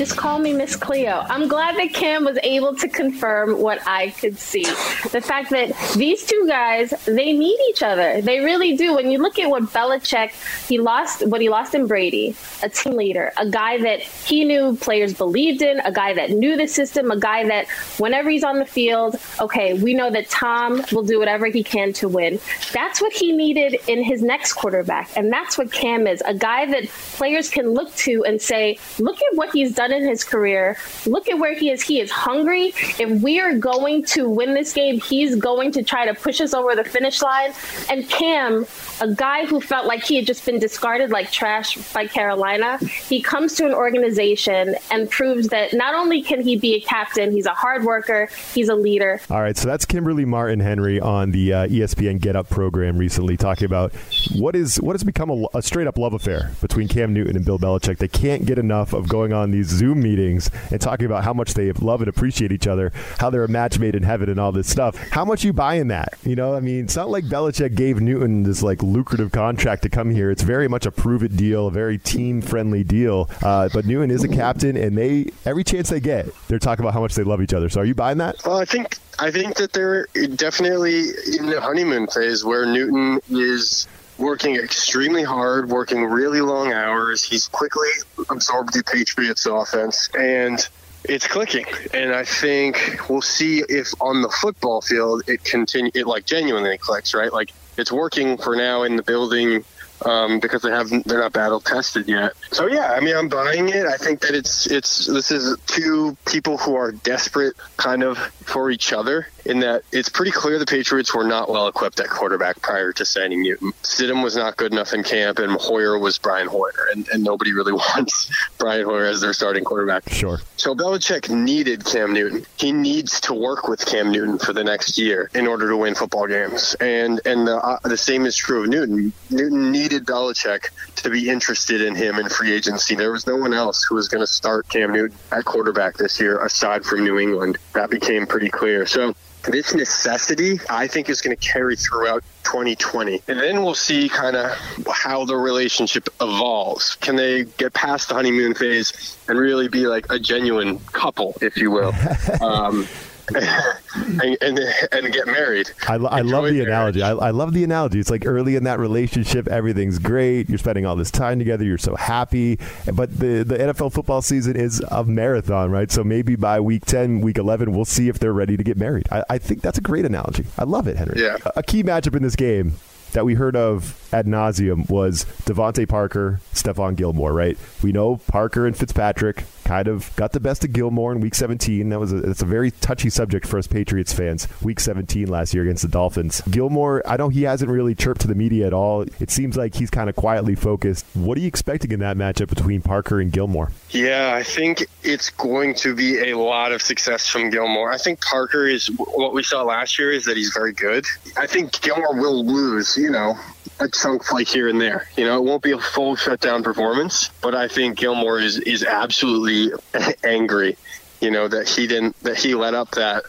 Just 0.00 0.16
call 0.16 0.38
me 0.38 0.54
Miss 0.54 0.76
Cleo. 0.76 1.26
I'm 1.28 1.46
glad 1.46 1.76
that 1.76 1.92
Cam 1.92 2.24
was 2.24 2.38
able 2.42 2.74
to 2.76 2.88
confirm 2.88 3.60
what 3.60 3.86
I 3.86 4.08
could 4.12 4.38
see. 4.38 4.64
The 4.64 5.20
fact 5.20 5.50
that 5.50 5.76
these 5.94 6.24
two 6.24 6.46
guys, 6.48 6.94
they 7.04 7.34
need 7.34 7.58
each 7.68 7.82
other. 7.82 8.22
They 8.22 8.40
really 8.40 8.78
do. 8.78 8.94
When 8.94 9.10
you 9.10 9.18
look 9.18 9.38
at 9.38 9.50
what 9.50 9.64
Belichick, 9.64 10.30
he 10.66 10.78
lost 10.78 11.26
what 11.26 11.42
he 11.42 11.50
lost 11.50 11.74
in 11.74 11.86
Brady, 11.86 12.34
a 12.62 12.70
team 12.70 12.96
leader, 12.96 13.30
a 13.36 13.46
guy 13.46 13.76
that 13.76 14.00
he 14.00 14.46
knew 14.46 14.74
players 14.76 15.12
believed 15.12 15.60
in, 15.60 15.80
a 15.80 15.92
guy 15.92 16.14
that 16.14 16.30
knew 16.30 16.56
the 16.56 16.66
system, 16.66 17.10
a 17.10 17.20
guy 17.20 17.44
that 17.48 17.68
whenever 17.98 18.30
he's 18.30 18.42
on 18.42 18.58
the 18.58 18.64
field, 18.64 19.16
okay, 19.38 19.74
we 19.74 19.92
know 19.92 20.10
that 20.10 20.30
Tom 20.30 20.82
will 20.92 21.02
do 21.02 21.18
whatever 21.18 21.44
he 21.44 21.62
can 21.62 21.92
to 21.92 22.08
win. 22.08 22.40
That's 22.72 23.02
what 23.02 23.12
he 23.12 23.32
needed 23.32 23.78
in 23.86 24.02
his 24.02 24.22
next 24.22 24.54
quarterback. 24.54 25.14
And 25.14 25.30
that's 25.30 25.58
what 25.58 25.70
Cam 25.70 26.06
is 26.06 26.22
a 26.24 26.32
guy 26.32 26.64
that 26.64 26.88
players 26.88 27.50
can 27.50 27.74
look 27.74 27.94
to 27.96 28.24
and 28.24 28.40
say, 28.40 28.78
look 28.98 29.16
at 29.16 29.36
what 29.36 29.52
he's 29.52 29.74
done 29.74 29.89
done 29.90 30.02
in 30.02 30.08
his 30.08 30.24
career. 30.24 30.76
Look 31.06 31.28
at 31.28 31.38
where 31.38 31.54
he 31.54 31.70
is. 31.70 31.82
He 31.82 32.00
is 32.00 32.10
hungry. 32.10 32.72
If 32.98 33.22
we 33.22 33.40
are 33.40 33.54
going 33.54 34.04
to 34.06 34.28
win 34.28 34.54
this 34.54 34.72
game, 34.72 35.00
he's 35.00 35.36
going 35.36 35.72
to 35.72 35.82
try 35.82 36.06
to 36.06 36.14
push 36.14 36.40
us 36.40 36.54
over 36.54 36.74
the 36.74 36.84
finish 36.84 37.22
line. 37.22 37.52
And 37.88 38.08
Cam, 38.08 38.66
a 39.00 39.12
guy 39.12 39.46
who 39.46 39.60
felt 39.60 39.86
like 39.86 40.04
he 40.04 40.16
had 40.16 40.26
just 40.26 40.44
been 40.44 40.58
discarded 40.58 41.10
like 41.10 41.30
trash 41.30 41.76
by 41.92 42.06
Carolina, 42.06 42.78
he 42.78 43.20
comes 43.20 43.54
to 43.56 43.66
an 43.66 43.74
organization 43.74 44.76
and 44.90 45.10
proves 45.10 45.48
that 45.48 45.72
not 45.72 45.94
only 45.94 46.22
can 46.22 46.40
he 46.40 46.56
be 46.56 46.74
a 46.74 46.80
captain, 46.80 47.32
he's 47.32 47.46
a 47.46 47.54
hard 47.54 47.84
worker, 47.84 48.28
he's 48.54 48.68
a 48.68 48.74
leader. 48.74 49.20
All 49.30 49.40
right, 49.40 49.56
so 49.56 49.66
that's 49.66 49.84
Kimberly 49.84 50.24
Martin 50.24 50.60
Henry 50.60 51.00
on 51.00 51.30
the 51.32 51.52
uh, 51.52 51.66
ESPN 51.68 52.20
Get 52.20 52.36
Up 52.36 52.48
program 52.48 52.98
recently, 52.98 53.36
talking 53.36 53.66
about 53.66 53.92
what 54.36 54.54
is 54.54 54.80
what 54.80 54.94
has 54.94 55.04
become 55.04 55.30
a, 55.30 55.46
a 55.54 55.62
straight 55.62 55.86
up 55.86 55.98
love 55.98 56.12
affair 56.12 56.52
between 56.60 56.88
Cam 56.88 57.12
Newton 57.12 57.36
and 57.36 57.44
Bill 57.44 57.58
Belichick. 57.58 57.98
They 57.98 58.08
can't 58.08 58.46
get 58.46 58.58
enough 58.58 58.92
of 58.92 59.08
going 59.08 59.32
on 59.32 59.50
these 59.50 59.79
Zoom 59.80 60.02
meetings 60.02 60.50
and 60.70 60.78
talking 60.78 61.06
about 61.06 61.24
how 61.24 61.32
much 61.32 61.54
they 61.54 61.72
love 61.72 62.02
and 62.02 62.08
appreciate 62.08 62.52
each 62.52 62.66
other, 62.66 62.92
how 63.18 63.30
they're 63.30 63.44
a 63.44 63.48
match 63.48 63.78
made 63.78 63.94
in 63.94 64.02
heaven, 64.02 64.28
and 64.28 64.38
all 64.38 64.52
this 64.52 64.68
stuff. 64.68 64.94
How 65.08 65.24
much 65.24 65.42
you 65.42 65.54
buying 65.54 65.88
that? 65.88 66.14
You 66.22 66.36
know, 66.36 66.54
I 66.54 66.60
mean, 66.60 66.84
it's 66.84 66.96
not 66.96 67.08
like 67.08 67.24
Belichick 67.24 67.74
gave 67.74 67.98
Newton 67.98 68.42
this 68.42 68.62
like 68.62 68.82
lucrative 68.82 69.32
contract 69.32 69.82
to 69.84 69.88
come 69.88 70.10
here. 70.10 70.30
It's 70.30 70.42
very 70.42 70.68
much 70.68 70.84
a 70.84 70.90
prove 70.90 71.22
it 71.22 71.34
deal, 71.34 71.68
a 71.68 71.70
very 71.70 71.96
team 71.96 72.42
friendly 72.42 72.84
deal. 72.84 73.30
Uh, 73.42 73.70
but 73.72 73.86
Newton 73.86 74.10
is 74.10 74.22
a 74.22 74.28
captain, 74.28 74.76
and 74.76 74.98
they 74.98 75.30
every 75.46 75.64
chance 75.64 75.88
they 75.88 76.00
get, 76.00 76.28
they're 76.48 76.58
talking 76.58 76.84
about 76.84 76.92
how 76.92 77.00
much 77.00 77.14
they 77.14 77.24
love 77.24 77.40
each 77.40 77.54
other. 77.54 77.70
So, 77.70 77.80
are 77.80 77.84
you 77.86 77.94
buying 77.94 78.18
that? 78.18 78.36
Well, 78.44 78.58
I 78.58 78.66
think 78.66 78.98
I 79.18 79.30
think 79.30 79.56
that 79.56 79.72
they're 79.72 80.06
definitely 80.36 81.08
in 81.38 81.46
the 81.46 81.60
honeymoon 81.60 82.06
phase 82.08 82.44
where 82.44 82.66
Newton 82.66 83.20
is 83.30 83.88
working 84.20 84.56
extremely 84.56 85.24
hard, 85.24 85.68
working 85.68 86.04
really 86.04 86.40
long 86.40 86.72
hours. 86.72 87.22
He's 87.22 87.48
quickly 87.48 87.88
absorbed 88.28 88.74
the 88.74 88.84
Patriots 88.84 89.46
offense 89.46 90.08
and 90.18 90.68
it's 91.04 91.26
clicking. 91.26 91.64
And 91.94 92.14
I 92.14 92.24
think 92.24 93.00
we'll 93.08 93.22
see 93.22 93.64
if 93.68 93.88
on 94.00 94.22
the 94.22 94.28
football 94.28 94.82
field 94.82 95.22
it 95.26 95.42
continue 95.44 95.90
it 95.94 96.06
like 96.06 96.26
genuinely 96.26 96.76
clicks, 96.78 97.14
right? 97.14 97.32
Like 97.32 97.52
it's 97.78 97.90
working 97.90 98.36
for 98.36 98.54
now 98.54 98.82
in 98.82 98.96
the 98.96 99.02
building 99.02 99.64
um, 100.04 100.40
because 100.40 100.62
they 100.62 100.70
haven't 100.70 101.06
they're 101.06 101.20
not 101.20 101.32
battle 101.32 101.60
tested 101.60 102.08
yet. 102.08 102.32
So 102.50 102.66
yeah, 102.66 102.92
I 102.92 103.00
mean 103.00 103.16
I'm 103.16 103.28
buying 103.28 103.68
it. 103.68 103.86
I 103.86 103.96
think 103.96 104.20
that 104.20 104.34
it's 104.34 104.66
it's 104.66 105.06
this 105.06 105.30
is 105.30 105.58
two 105.66 106.16
people 106.26 106.58
who 106.58 106.74
are 106.74 106.92
desperate 106.92 107.54
kind 107.76 108.02
of 108.02 108.18
for 108.18 108.70
each 108.70 108.92
other 108.92 109.28
in 109.44 109.60
that 109.60 109.82
it's 109.92 110.08
pretty 110.08 110.30
clear 110.30 110.58
the 110.58 110.66
Patriots 110.66 111.14
were 111.14 111.24
not 111.24 111.50
well 111.50 111.68
equipped 111.68 112.00
at 112.00 112.08
quarterback 112.08 112.60
prior 112.62 112.92
to 112.92 113.04
signing 113.04 113.42
Newton. 113.42 113.72
Stidham 113.82 114.22
was 114.22 114.36
not 114.36 114.56
good 114.56 114.72
enough 114.72 114.92
in 114.92 115.02
camp 115.02 115.38
and 115.38 115.52
Hoyer 115.52 115.98
was 115.98 116.18
Brian 116.18 116.46
Hoyer 116.46 116.88
and, 116.92 117.08
and 117.08 117.22
nobody 117.22 117.52
really 117.52 117.72
wants 117.96 118.30
Brian 118.58 118.84
Hoyer 118.84 119.06
as 119.06 119.20
their 119.20 119.32
starting 119.32 119.64
quarterback. 119.64 120.08
Sure. 120.08 120.38
So 120.56 120.74
Belichick 120.74 121.30
needed 121.34 121.84
Cam 121.84 122.12
Newton. 122.12 122.44
He 122.58 122.72
needs 122.72 123.20
to 123.22 123.34
work 123.34 123.68
with 123.68 123.84
Cam 123.86 124.10
Newton 124.10 124.38
for 124.38 124.52
the 124.52 124.64
next 124.64 124.98
year 124.98 125.30
in 125.34 125.46
order 125.46 125.68
to 125.68 125.76
win 125.76 125.94
football 125.94 126.26
games. 126.26 126.76
And 126.80 127.20
and 127.24 127.46
the, 127.46 127.56
uh, 127.56 127.78
the 127.84 127.96
same 127.96 128.26
is 128.26 128.36
true 128.36 128.64
of 128.64 128.68
Newton. 128.68 129.12
Newton 129.30 129.70
needed 129.72 130.04
Belichick 130.04 130.68
to 130.96 131.10
be 131.10 131.28
interested 131.28 131.80
in 131.80 131.94
him 131.94 132.18
in 132.18 132.28
free 132.28 132.52
agency. 132.52 132.94
There 132.94 133.12
was 133.12 133.26
no 133.26 133.36
one 133.36 133.54
else 133.54 133.84
who 133.84 133.94
was 133.94 134.08
going 134.08 134.22
to 134.22 134.26
start 134.26 134.68
Cam 134.68 134.92
Newton 134.92 135.16
at 135.32 135.44
quarterback 135.44 135.96
this 135.96 136.20
year 136.20 136.44
aside 136.44 136.84
from 136.84 137.04
New 137.04 137.18
England. 137.18 137.58
That 137.72 137.90
became 137.90 138.26
pretty 138.26 138.50
clear. 138.50 138.86
So 138.86 139.14
this 139.42 139.74
necessity, 139.74 140.58
I 140.68 140.86
think, 140.86 141.08
is 141.08 141.20
going 141.20 141.36
to 141.36 141.48
carry 141.48 141.76
throughout 141.76 142.22
2020. 142.44 143.22
And 143.28 143.38
then 143.38 143.62
we'll 143.62 143.74
see 143.74 144.08
kind 144.08 144.36
of 144.36 144.50
how 144.92 145.24
the 145.24 145.36
relationship 145.36 146.08
evolves. 146.20 146.96
Can 146.96 147.16
they 147.16 147.44
get 147.44 147.72
past 147.72 148.08
the 148.08 148.14
honeymoon 148.14 148.54
phase 148.54 149.16
and 149.28 149.38
really 149.38 149.68
be 149.68 149.86
like 149.86 150.10
a 150.10 150.18
genuine 150.18 150.78
couple, 150.92 151.34
if 151.40 151.56
you 151.56 151.70
will? 151.70 151.92
Um, 152.40 152.86
and, 153.34 154.38
and, 154.40 154.58
and, 154.92 155.12
get 155.12 155.26
married. 155.26 155.70
I, 155.88 155.94
I 155.94 156.20
love 156.20 156.44
the 156.44 156.52
marriage. 156.52 156.66
analogy. 156.66 157.02
I, 157.02 157.10
I, 157.10 157.30
love 157.30 157.52
the 157.52 157.64
analogy. 157.64 158.00
It's 158.00 158.10
like 158.10 158.26
early 158.26 158.56
in 158.56 158.64
that 158.64 158.78
relationship, 158.78 159.48
everything's 159.48 159.98
great. 159.98 160.48
You're 160.48 160.58
spending 160.58 160.86
all 160.86 160.96
this 160.96 161.10
time 161.10 161.38
together. 161.38 161.64
You're 161.64 161.78
so 161.78 161.96
happy. 161.96 162.58
But 162.92 163.18
the, 163.18 163.44
the 163.44 163.58
NFL 163.58 163.92
football 163.92 164.22
season 164.22 164.56
is 164.56 164.80
a 164.90 165.04
marathon, 165.04 165.70
right? 165.70 165.90
So 165.90 166.04
maybe 166.04 166.36
by 166.36 166.60
week 166.60 166.84
10, 166.86 167.20
week 167.20 167.38
11, 167.38 167.72
we'll 167.72 167.84
see 167.84 168.08
if 168.08 168.18
they're 168.18 168.32
ready 168.32 168.56
to 168.56 168.62
get 168.62 168.76
married. 168.76 169.06
I, 169.10 169.24
I 169.30 169.38
think 169.38 169.62
that's 169.62 169.78
a 169.78 169.82
great 169.82 170.04
analogy. 170.04 170.46
I 170.58 170.64
love 170.64 170.86
it, 170.88 170.96
Henry. 170.96 171.22
Yeah. 171.22 171.36
A, 171.46 171.52
a 171.56 171.62
key 171.62 171.82
matchup 171.82 172.16
in 172.16 172.22
this 172.22 172.36
game 172.36 172.74
that 173.12 173.24
we 173.24 173.34
heard 173.34 173.56
of 173.56 173.96
ad 174.12 174.26
nauseum 174.26 174.88
was 174.88 175.24
DeVante 175.44 175.88
Parker, 175.88 176.40
Stephon 176.52 176.96
Gilmore, 176.96 177.32
right? 177.32 177.56
We 177.82 177.92
know 177.92 178.16
Parker 178.16 178.66
and 178.66 178.76
Fitzpatrick 178.76 179.44
kind 179.70 179.86
of 179.86 180.10
got 180.16 180.32
the 180.32 180.40
best 180.40 180.64
of 180.64 180.72
Gilmore 180.72 181.12
in 181.12 181.20
Week 181.20 181.34
17. 181.34 181.90
That 181.90 182.00
was 182.00 182.12
a, 182.12 182.28
it's 182.28 182.42
a 182.42 182.44
very 182.44 182.72
touchy 182.72 183.08
subject 183.08 183.46
for 183.46 183.56
us 183.56 183.68
Patriots 183.68 184.12
fans. 184.12 184.48
Week 184.62 184.80
17 184.80 185.28
last 185.28 185.54
year 185.54 185.62
against 185.62 185.82
the 185.82 185.88
Dolphins. 185.88 186.40
Gilmore, 186.50 187.02
I 187.06 187.16
know 187.16 187.28
he 187.28 187.44
hasn't 187.44 187.70
really 187.70 187.94
chirped 187.94 188.20
to 188.22 188.26
the 188.26 188.34
media 188.34 188.66
at 188.66 188.72
all. 188.72 189.02
It 189.20 189.30
seems 189.30 189.56
like 189.56 189.76
he's 189.76 189.88
kind 189.88 190.10
of 190.10 190.16
quietly 190.16 190.56
focused. 190.56 191.06
What 191.14 191.38
are 191.38 191.40
you 191.40 191.46
expecting 191.46 191.92
in 191.92 192.00
that 192.00 192.16
matchup 192.16 192.48
between 192.48 192.82
Parker 192.82 193.20
and 193.20 193.30
Gilmore? 193.30 193.70
Yeah, 193.90 194.34
I 194.34 194.42
think 194.42 194.84
it's 195.04 195.30
going 195.30 195.74
to 195.74 195.94
be 195.94 196.30
a 196.30 196.36
lot 196.36 196.72
of 196.72 196.82
success 196.82 197.28
from 197.28 197.50
Gilmore. 197.50 197.92
I 197.92 197.98
think 197.98 198.20
Parker 198.22 198.66
is 198.66 198.88
what 198.98 199.32
we 199.34 199.44
saw 199.44 199.62
last 199.62 200.00
year 200.00 200.10
is 200.10 200.24
that 200.24 200.36
he's 200.36 200.50
very 200.52 200.72
good. 200.72 201.06
I 201.36 201.46
think 201.46 201.80
Gilmore 201.80 202.14
will 202.14 202.44
lose, 202.44 202.98
you 203.00 203.10
know, 203.10 203.34
a 203.80 203.88
chunk 203.88 204.32
like 204.32 204.46
here 204.46 204.68
and 204.68 204.80
there. 204.80 205.08
You 205.16 205.24
know, 205.24 205.38
it 205.38 205.44
won't 205.44 205.62
be 205.62 205.72
a 205.72 205.78
full 205.78 206.16
shutdown 206.16 206.62
performance, 206.62 207.30
but 207.40 207.54
I 207.54 207.68
think 207.68 207.98
Gilmore 207.98 208.38
is 208.38 208.58
is 208.58 208.84
absolutely 208.84 209.72
angry. 210.24 210.76
You 211.20 211.30
know 211.30 211.48
that 211.48 211.68
he 211.68 211.86
didn't 211.86 212.18
that 212.22 212.36
he 212.36 212.54
let 212.54 212.74
up 212.74 212.90
that 212.92 213.24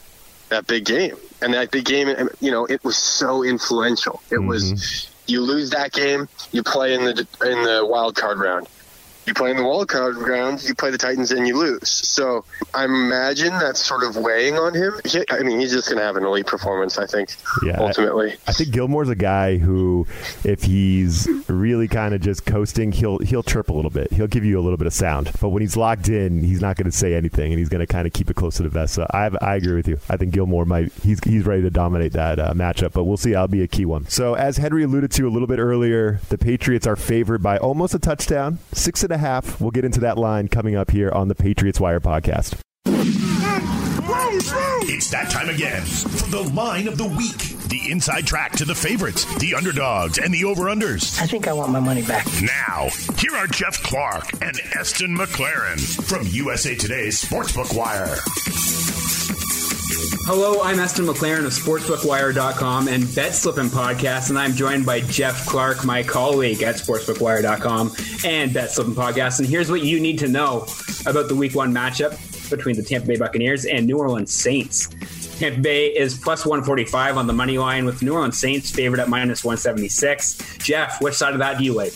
that 0.49 0.67
big 0.67 0.85
game, 0.85 1.15
and 1.41 1.53
that 1.53 1.71
big 1.71 1.85
game. 1.85 2.29
You 2.39 2.51
know, 2.51 2.65
it 2.65 2.83
was 2.83 2.97
so 2.97 3.43
influential. 3.43 4.21
It 4.29 4.35
mm-hmm. 4.35 4.47
was 4.47 5.09
you 5.27 5.41
lose 5.41 5.69
that 5.69 5.93
game, 5.93 6.27
you 6.51 6.63
play 6.63 6.93
in 6.93 7.05
the 7.05 7.27
in 7.45 7.63
the 7.63 7.85
wild 7.89 8.15
card 8.15 8.39
round 8.39 8.67
you 9.25 9.33
play 9.33 9.51
in 9.51 9.57
the 9.57 9.63
wild 9.63 9.87
card 9.87 10.17
round, 10.17 10.63
you 10.63 10.73
play 10.73 10.89
the 10.89 10.97
Titans 10.97 11.31
and 11.31 11.47
you 11.47 11.57
lose. 11.57 11.89
So 11.89 12.43
I 12.73 12.85
imagine 12.85 13.49
that's 13.59 13.83
sort 13.85 14.03
of 14.03 14.15
weighing 14.15 14.57
on 14.57 14.73
him. 14.73 14.99
He, 15.05 15.23
I 15.29 15.43
mean, 15.43 15.59
he's 15.59 15.71
just 15.71 15.87
going 15.87 15.99
to 15.99 16.03
have 16.03 16.15
an 16.15 16.25
elite 16.25 16.47
performance, 16.47 16.97
I 16.97 17.05
think, 17.05 17.35
yeah, 17.63 17.77
ultimately. 17.79 18.31
I, 18.31 18.37
I, 18.47 18.51
think 18.53 18.71
Gilmore's 18.71 19.09
a 19.09 19.15
guy 19.15 19.57
who, 19.57 20.07
if 20.43 20.63
he's 20.63 21.27
really 21.47 21.87
kind 21.87 22.13
of 22.13 22.21
just 22.21 22.45
coasting, 22.45 22.91
he'll 22.91 23.19
he'll 23.19 23.43
chirp 23.43 23.69
a 23.69 23.73
little 23.73 23.91
bit. 23.91 24.11
He'll 24.11 24.27
give 24.27 24.43
you 24.43 24.59
a 24.59 24.63
little 24.63 24.77
bit 24.77 24.87
of 24.87 24.93
sound. 24.93 25.31
But 25.39 25.49
when 25.49 25.61
he's 25.61 25.77
locked 25.77 26.09
in, 26.09 26.43
he's 26.43 26.61
not 26.61 26.75
going 26.75 26.89
to 26.89 26.97
say 26.97 27.13
anything, 27.13 27.51
and 27.51 27.59
he's 27.59 27.69
going 27.69 27.85
to 27.85 27.87
kind 27.87 28.07
of 28.07 28.13
keep 28.13 28.29
it 28.29 28.35
close 28.35 28.57
to 28.57 28.63
the 28.63 28.69
vest. 28.69 28.95
So 28.95 29.05
I, 29.11 29.29
I 29.41 29.55
agree 29.55 29.75
with 29.75 29.87
you. 29.87 29.99
I 30.09 30.17
think 30.17 30.33
Gilmore 30.33 30.65
might 30.65 30.91
he's 31.03 31.19
he's 31.23 31.45
ready 31.45 31.61
to 31.61 31.69
dominate 31.69 32.13
that 32.13 32.39
uh, 32.39 32.53
matchup, 32.53 32.93
but 32.93 33.03
we'll 33.03 33.17
see. 33.17 33.31
That'll 33.31 33.47
be 33.47 33.61
a 33.61 33.67
key 33.67 33.85
one. 33.85 34.07
So 34.07 34.33
as 34.33 34.57
Henry 34.57 34.83
alluded 34.83 35.11
to 35.11 35.27
a 35.27 35.29
little 35.29 35.47
bit 35.47 35.59
earlier, 35.59 36.19
the 36.29 36.37
Patriots 36.37 36.87
are 36.87 36.95
favored 36.95 37.43
by 37.43 37.57
almost 37.57 37.93
a 37.93 37.99
touchdown, 37.99 38.59
six 38.73 39.03
and 39.03 39.10
a 39.13 39.17
half. 39.17 39.59
We'll 39.61 39.71
get 39.71 39.85
into 39.85 39.99
that 40.01 40.17
line 40.17 40.47
coming 40.47 40.75
up 40.75 40.91
here 40.91 41.11
on 41.11 41.27
the 41.27 41.35
Patriots 41.35 41.79
Wire 41.79 41.99
podcast. 41.99 42.59
It's 44.83 45.09
that 45.11 45.29
time 45.29 45.49
again 45.49 45.81
for 45.83 46.29
the 46.29 46.41
line 46.53 46.87
of 46.87 46.97
the 46.97 47.07
week. 47.07 47.37
The 47.69 47.91
inside 47.91 48.27
track 48.27 48.51
to 48.53 48.65
the 48.65 48.75
favorites, 48.75 49.23
the 49.39 49.55
underdogs, 49.55 50.17
and 50.17 50.33
the 50.33 50.43
over-unders. 50.43 51.21
I 51.21 51.25
think 51.27 51.47
I 51.47 51.53
want 51.53 51.71
my 51.71 51.79
money 51.79 52.01
back. 52.01 52.25
Now, 52.41 52.89
here 53.17 53.35
are 53.35 53.47
Jeff 53.47 53.81
Clark 53.81 54.33
and 54.41 54.59
Eston 54.75 55.17
McLaren 55.17 55.79
from 56.03 56.27
USA 56.27 56.75
Today's 56.75 57.23
Sportsbook 57.23 57.75
Wire. 57.75 58.17
Hello, 60.25 60.61
I'm 60.61 60.79
Eston 60.79 61.05
McLaren 61.05 61.45
of 61.45 61.51
SportsbookWire.com 61.51 62.87
and 62.87 63.15
Bet 63.15 63.33
Slippin' 63.33 63.67
Podcast, 63.67 64.29
and 64.29 64.37
I'm 64.37 64.53
joined 64.53 64.85
by 64.85 65.01
Jeff 65.01 65.47
Clark, 65.47 65.83
my 65.83 66.03
colleague 66.03 66.61
at 66.61 66.75
SportsbookWire.com 66.75 67.91
and 68.23 68.53
Bet 68.53 68.71
Slippin' 68.71 68.93
Podcast. 68.93 69.39
And 69.39 69.47
here's 69.47 69.71
what 69.71 69.81
you 69.81 69.99
need 69.99 70.19
to 70.19 70.27
know 70.27 70.67
about 71.07 71.27
the 71.27 71.35
Week 71.35 71.55
One 71.55 71.73
matchup 71.73 72.11
between 72.49 72.75
the 72.75 72.83
Tampa 72.83 73.07
Bay 73.07 73.17
Buccaneers 73.17 73.65
and 73.65 73.87
New 73.87 73.97
Orleans 73.97 74.31
Saints. 74.31 74.89
Tampa 75.39 75.59
Bay 75.59 75.87
is 75.87 76.15
plus 76.17 76.45
145 76.45 77.17
on 77.17 77.25
the 77.25 77.33
money 77.33 77.57
line, 77.57 77.85
with 77.85 78.01
New 78.03 78.13
Orleans 78.13 78.37
Saints 78.37 78.69
favored 78.69 78.99
at 78.99 79.09
minus 79.09 79.43
176. 79.43 80.57
Jeff, 80.59 81.01
which 81.01 81.15
side 81.15 81.33
of 81.33 81.39
that 81.39 81.57
do 81.57 81.63
you 81.63 81.73
like? 81.73 81.93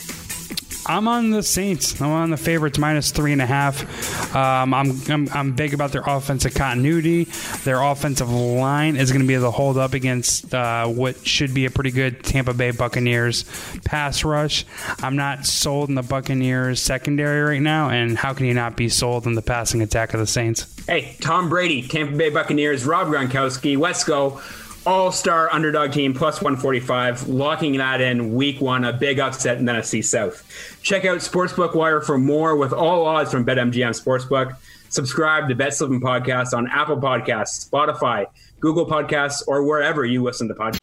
I'm 0.88 1.08
on 1.08 1.32
the 1.32 1.42
Saints. 1.42 2.00
I'm 2.00 2.12
on 2.12 2.30
the 2.30 2.38
favorites 2.38 2.77
minus 2.77 3.12
three 3.12 3.32
and 3.32 3.42
a 3.42 3.46
half. 3.46 4.36
Um, 4.36 4.74
I'm, 4.74 4.92
I'm, 5.10 5.30
I'm 5.34 5.51
big 5.54 5.74
about 5.74 5.92
their 5.92 6.04
offensive 6.06 6.54
continuity. 6.54 7.25
Their 7.63 7.82
offensive 7.82 8.30
line 8.30 8.96
is 8.96 9.12
going 9.12 9.22
to 9.22 9.27
be 9.27 9.34
to 9.34 9.51
hold 9.51 9.77
up 9.77 9.94
against 9.94 10.54
uh, 10.54 10.86
what 10.88 11.25
should 11.25 11.54
be 11.54 11.65
a 11.65 11.72
pretty 11.72 11.92
good 11.92 12.24
Tampa 12.24 12.54
Bay 12.54 12.72
Buccaneers 12.72 13.46
pass 13.84 14.24
rush. 14.24 14.65
I'm 15.01 15.15
not 15.15 15.46
sold 15.46 15.89
in 15.89 15.96
the 15.96 16.04
Buccaneers 16.04 16.82
secondary 16.82 17.42
right 17.42 17.62
now, 17.62 17.89
and 17.89 18.18
how 18.18 18.34
can 18.34 18.46
you 18.46 18.54
not 18.54 18.75
be 18.75 18.89
sold 18.89 19.25
in 19.25 19.34
the 19.34 19.42
passing 19.42 19.82
attack 19.82 20.13
of 20.13 20.20
the 20.20 20.27
Saints? 20.27 20.72
Hey, 20.86 21.15
Tom 21.20 21.50
Brady, 21.50 21.88
Tampa 21.88 22.15
Bay 22.15 22.30
Buccaneers, 22.30 22.86
Rob 22.86 23.08
Gronkowski, 23.08 23.75
Wesco 23.75 24.39
all 24.86 25.12
star 25.12 25.51
underdog 25.51 25.92
team 25.92 26.13
plus 26.13 26.42
145, 26.42 27.27
locking 27.27 27.77
that 27.77 28.01
in 28.01 28.36
week 28.36 28.62
one, 28.62 28.86
a 28.86 28.94
big 28.94 29.20
upset 29.20 29.58
in 29.58 29.65
the 29.65 29.72
NFC 29.72 30.04
South. 30.04 30.80
Check 30.82 31.06
out 31.06 31.18
Sportsbook 31.20 31.75
Wire 31.75 32.01
for 32.01 32.18
more 32.18 32.56
with 32.56 32.74
all 32.74 33.06
odds 33.06 33.32
from 33.32 33.46
BetMGM 33.46 34.00
Sportsbook. 34.00 34.56
Subscribe 34.89 35.50
to 35.50 35.56
Bet 35.56 35.74
Slippin' 35.74 36.00
Podcast 36.00 36.54
on 36.54 36.68
Apple 36.70 36.98
Podcasts, 36.98 37.68
Spotify, 37.70 38.25
Google 38.60 38.86
Podcasts, 38.86 39.44
or 39.48 39.63
wherever 39.63 40.06
you 40.06 40.24
listen 40.24 40.48
to 40.48 40.54
podcasts. 40.54 40.80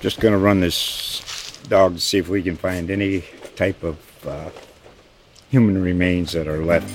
Just 0.00 0.20
going 0.20 0.32
to 0.32 0.38
run 0.38 0.60
this 0.60 1.58
dog 1.68 1.94
to 1.94 2.00
see 2.00 2.18
if 2.18 2.28
we 2.28 2.42
can 2.42 2.56
find 2.56 2.90
any 2.90 3.24
type 3.56 3.82
of 3.82 4.26
uh, 4.26 4.50
human 5.50 5.80
remains 5.82 6.32
that 6.32 6.48
are 6.48 6.64
left. 6.64 6.90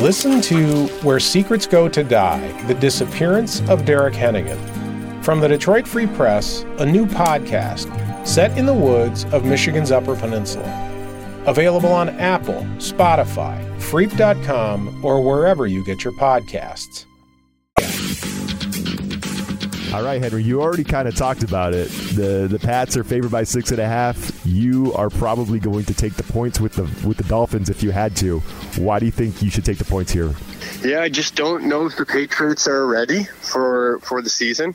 Listen 0.00 0.40
to 0.40 0.86
Where 1.02 1.20
Secrets 1.20 1.66
Go 1.66 1.86
to 1.86 2.02
Die 2.02 2.62
The 2.62 2.72
Disappearance 2.72 3.60
of 3.68 3.84
Derek 3.84 4.14
Hennigan. 4.14 4.58
From 5.22 5.40
the 5.40 5.48
Detroit 5.48 5.86
Free 5.86 6.06
Press, 6.06 6.62
a 6.78 6.86
new 6.86 7.04
podcast 7.04 8.26
set 8.26 8.56
in 8.56 8.64
the 8.64 8.72
woods 8.72 9.24
of 9.26 9.44
Michigan's 9.44 9.90
Upper 9.90 10.16
Peninsula. 10.16 11.42
Available 11.44 11.92
on 11.92 12.08
Apple, 12.08 12.62
Spotify, 12.78 13.62
Freep.com, 13.78 15.04
or 15.04 15.22
wherever 15.22 15.66
you 15.66 15.84
get 15.84 16.02
your 16.02 16.14
podcasts. 16.14 17.04
All 19.92 20.02
right, 20.02 20.22
Henry, 20.22 20.42
you 20.42 20.62
already 20.62 20.84
kind 20.84 21.08
of 21.08 21.16
talked 21.16 21.42
about 21.42 21.74
it. 21.74 21.88
The 22.14 22.46
the 22.48 22.60
Pats 22.60 22.96
are 22.96 23.02
favored 23.02 23.32
by 23.32 23.42
six 23.42 23.72
and 23.72 23.80
a 23.80 23.86
half. 23.86 24.46
You 24.46 24.94
are 24.94 25.10
probably 25.10 25.58
going 25.58 25.84
to 25.86 25.94
take 25.94 26.14
the 26.14 26.22
points 26.22 26.58
with 26.58 26.74
the 26.74 26.84
with 27.06 27.16
the 27.16 27.24
Dolphins 27.24 27.68
if 27.68 27.82
you 27.82 27.90
had 27.90 28.14
to. 28.16 28.40
Why 28.78 28.98
do 28.98 29.06
you 29.06 29.12
think 29.12 29.42
you 29.42 29.50
should 29.50 29.64
take 29.64 29.78
the 29.78 29.84
points 29.84 30.12
here? 30.12 30.34
Yeah, 30.82 31.02
I 31.02 31.08
just 31.08 31.34
don't 31.34 31.64
know 31.64 31.86
if 31.86 31.96
the 31.96 32.06
Patriots 32.06 32.66
are 32.66 32.86
ready 32.86 33.24
for 33.24 33.98
for 34.00 34.22
the 34.22 34.30
season. 34.30 34.74